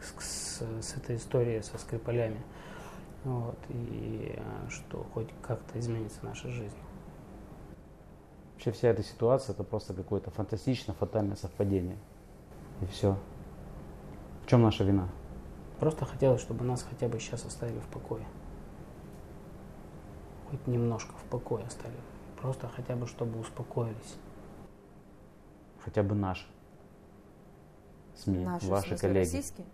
с, 0.00 0.24
с- 0.24 0.86
с 0.88 0.96
этой 0.96 1.16
историей 1.16 1.62
со 1.62 1.76
Скрипалями. 1.78 2.40
Вот, 3.24 3.58
и 3.68 4.38
а, 4.38 4.68
что 4.70 5.04
хоть 5.12 5.28
как-то 5.42 5.78
изменится 5.78 6.24
наша 6.24 6.48
жизнь. 6.48 6.76
Вообще 8.54 8.72
вся 8.72 8.88
эта 8.88 9.02
ситуация 9.02 9.52
это 9.54 9.64
просто 9.64 9.94
какое-то 9.94 10.30
фантастично 10.30 10.94
фатальное 10.94 11.36
совпадение. 11.36 11.98
И 12.80 12.86
все. 12.86 13.16
В 14.42 14.46
чем 14.46 14.62
наша 14.62 14.84
вина? 14.84 15.08
Просто 15.78 16.04
хотелось, 16.04 16.40
чтобы 16.40 16.64
нас 16.64 16.82
хотя 16.82 17.08
бы 17.08 17.18
сейчас 17.20 17.44
оставили 17.44 17.78
в 17.78 17.86
покое. 17.86 18.24
Хоть 20.50 20.66
немножко 20.66 21.12
в 21.14 21.24
покое 21.30 21.64
оставили. 21.64 22.00
Просто 22.40 22.68
хотя 22.68 22.96
бы, 22.96 23.06
чтобы 23.06 23.38
успокоились. 23.38 24.16
Хотя 25.78 26.02
бы 26.02 26.14
наши 26.14 26.46
СМИ, 28.16 28.44
Наши, 28.44 28.66
ваши 28.66 28.98
коллеги. 28.98 29.18
российские? 29.18 29.66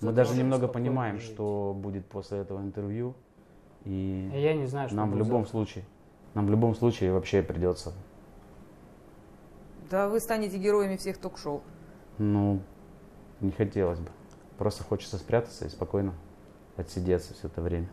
Мы 0.00 0.12
даже 0.12 0.34
немного 0.36 0.68
понимаем, 0.68 1.18
жить. 1.18 1.30
что 1.32 1.74
будет 1.76 2.06
после 2.06 2.38
этого 2.38 2.60
интервью. 2.60 3.14
И 3.84 4.30
А 4.32 4.36
Я 4.36 4.54
не 4.54 4.66
знаю, 4.66 4.88
что 4.88 4.96
нам 4.96 5.10
в 5.10 5.16
любом 5.16 5.42
завтра. 5.42 5.50
случае, 5.50 5.84
нам 6.34 6.46
в 6.46 6.50
любом 6.50 6.74
случае 6.74 7.12
вообще 7.12 7.42
придется, 7.42 7.92
Да 9.90 10.08
вы 10.08 10.20
станете 10.20 10.56
героями 10.58 10.96
всех 10.96 11.18
ток-шоу. 11.18 11.62
ну, 12.18 12.60
не 13.40 13.50
хотелось 13.50 13.98
бы. 14.00 14.08
Просто 14.58 14.84
хочется 14.84 15.18
спрятаться 15.18 15.66
и 15.66 15.68
спокойно 15.68 16.14
отсидеться 16.76 17.34
все 17.34 17.48
это 17.48 17.60
время. 17.60 17.88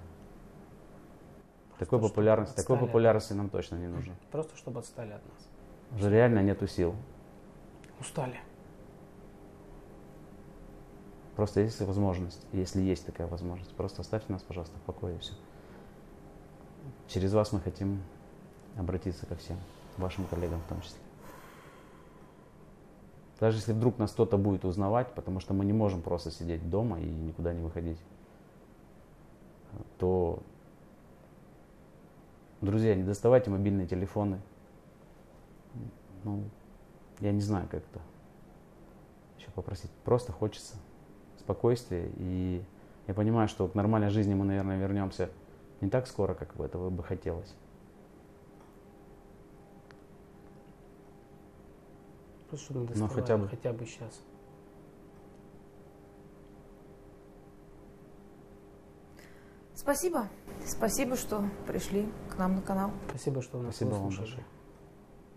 Такой 1.78 1.98
чтобы 1.98 2.10
популярности, 2.10 2.56
такой 2.56 2.78
популярности 2.78 3.34
нам 3.34 3.50
точно 3.50 3.76
не 3.76 3.88
нужно. 3.88 4.14
Просто 4.32 4.56
чтобы 4.56 4.80
отстали 4.80 5.12
от 5.12 5.22
нас. 5.26 6.00
Уже 6.00 6.10
реально 6.12 6.42
нету 6.44 6.68
сил. 6.68 6.96
Устали. 8.00 8.40
Просто 11.36 11.62
есть 11.62 11.80
возможность, 11.82 12.46
если 12.52 12.82
есть 12.82 13.06
такая 13.06 13.28
возможность, 13.28 13.74
просто 13.76 14.02
оставьте 14.02 14.32
нас, 14.32 14.42
пожалуйста, 14.42 14.78
в 14.78 14.82
покое 14.82 15.16
и 15.16 15.20
все. 15.20 15.34
Через 17.08 17.34
вас 17.34 17.52
мы 17.52 17.62
хотим 17.62 18.02
обратиться 18.78 19.26
ко 19.26 19.36
всем, 19.36 19.58
вашим 19.98 20.26
коллегам 20.26 20.60
в 20.62 20.68
том 20.68 20.82
числе. 20.82 21.00
Даже 23.40 23.58
если 23.58 23.74
вдруг 23.74 23.98
нас 23.98 24.12
кто-то 24.12 24.38
будет 24.38 24.66
узнавать, 24.66 25.14
потому 25.16 25.40
что 25.40 25.54
мы 25.54 25.66
не 25.66 25.74
можем 25.74 26.02
просто 26.02 26.30
сидеть 26.30 26.70
дома 26.70 27.00
и 27.00 27.06
никуда 27.06 27.54
не 27.54 27.62
выходить, 27.62 27.98
то, 29.98 30.40
друзья, 32.60 32.94
не 32.94 33.04
доставайте 33.04 33.50
мобильные 33.50 33.88
телефоны. 33.88 34.40
Ну, 36.24 36.44
я 37.20 37.32
не 37.32 37.42
знаю, 37.42 37.68
как 37.68 37.82
это 37.82 38.02
еще 39.40 39.50
попросить. 39.52 39.90
Просто 40.04 40.32
хочется 40.32 40.76
спокойствия. 41.42 42.10
И 42.18 42.64
я 43.08 43.14
понимаю, 43.14 43.48
что 43.48 43.68
к 43.68 43.76
нормальной 43.76 44.10
жизни 44.10 44.34
мы, 44.34 44.46
наверное, 44.46 44.78
вернемся 44.78 45.30
не 45.82 45.90
так 45.90 46.08
скоро, 46.08 46.34
как 46.34 46.56
бы 46.56 46.66
этого 46.66 46.90
бы 46.90 47.04
хотелось. 47.04 47.54
Просто 52.50 52.66
чтобы 52.66 52.80
не 52.94 53.00
Ну, 53.00 53.08
хотя 53.08 53.38
бы. 53.38 53.48
хотя 53.48 53.74
бы 53.74 53.86
сейчас. 53.86 54.22
Спасибо. 59.74 60.28
Спасибо, 60.66 61.16
что 61.16 61.44
пришли 61.66 62.08
к 62.30 62.38
нам 62.38 62.56
на 62.56 62.62
канал. 62.62 62.92
Спасибо, 63.10 63.42
что 63.42 63.58
вы 63.58 63.64
нас 63.66 63.76
Спасибо 63.76 63.96
вам 63.96 64.06
выслушали. 64.08 64.36
большое. 64.36 64.61